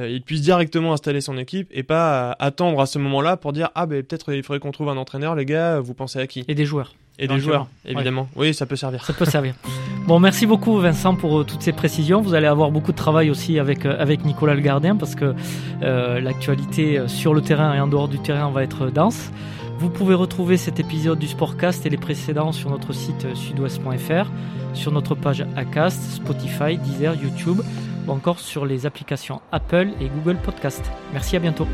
il 0.05 0.23
puisse 0.23 0.43
directement 0.43 0.93
installer 0.93 1.21
son 1.21 1.39
équipe 1.39 1.69
et 1.71 1.83
pas 1.83 2.31
euh, 2.31 2.35
attendre 2.39 2.81
à 2.81 2.87
ce 2.87 2.99
moment-là 2.99 3.37
pour 3.37 3.53
dire 3.53 3.71
ah 3.75 3.87
ben 3.87 4.03
peut-être 4.03 4.33
il 4.35 4.43
faudrait 4.43 4.61
qu'on 4.61 4.73
trouve 4.73 4.89
un 4.89 4.97
entraîneur 4.97 5.35
les 5.35 5.45
gars, 5.45 5.81
vous 5.81 5.95
pensez 5.95 6.19
à 6.19 6.27
qui? 6.27 6.45
Et 6.49 6.55
des 6.55 6.65
joueurs. 6.65 6.95
Et 7.19 7.29
des 7.29 7.41
joueurs 7.41 7.67
évidemment. 7.87 8.29
Oui, 8.37 8.53
ça 8.53 8.67
peut 8.67 8.77
servir. 8.77 9.05
Ça 9.05 9.13
peut 9.13 9.25
servir. 9.25 9.55
Bon, 10.07 10.21
merci 10.21 10.47
beaucoup 10.47 10.79
Vincent 10.79 11.17
pour 11.17 11.41
euh, 11.41 11.43
toutes 11.43 11.63
ces 11.63 11.73
précisions. 11.73 12.21
Vous 12.21 12.35
allez 12.35 12.47
avoir 12.47 12.71
beaucoup 12.71 12.93
de 12.93 12.97
travail 12.97 13.29
aussi 13.29 13.59
avec, 13.59 13.85
euh, 13.85 13.97
avec 13.99 14.25
Nicolas 14.25 14.55
le 14.55 14.61
gardien 14.61 14.95
parce 14.95 15.17
que 15.17 15.35
euh, 15.83 16.21
l'actualité 16.21 16.97
euh, 16.97 17.09
sur 17.09 17.35
le 17.35 17.41
terrain 17.41 17.75
et 17.75 17.81
en 17.81 17.89
dehors 17.89 18.07
du 18.07 18.21
terrain 18.21 18.49
va 18.53 18.63
être 18.63 18.89
dense. 18.89 19.33
Vous 19.79 19.91
pouvez 19.91 20.15
retrouver 20.15 20.57
cet 20.57 20.81
épisode 20.81 21.19
du 21.19 21.29
Sportcast 21.29 21.85
et 21.85 21.91
les 21.91 21.99
précédents 21.99 22.53
sur 22.53 22.71
notre 22.71 22.93
site 22.95 23.27
euh, 23.27 23.35
sudouest.fr, 23.35 24.31
sur 24.73 24.91
notre 24.91 25.15
page 25.15 25.45
Acast, 25.55 26.03
Spotify, 26.13 26.79
Deezer, 26.79 27.15
YouTube 27.15 27.61
ou 28.07 28.11
encore 28.11 28.41
sur 28.41 28.65
les 28.65 28.87
applications 28.87 29.43
Apple 29.53 29.89
et 30.01 30.09
Google 30.09 30.39
Podcast. 30.39 30.83
Merci, 31.13 31.37
à 31.37 31.41
bientôt. 31.41 31.67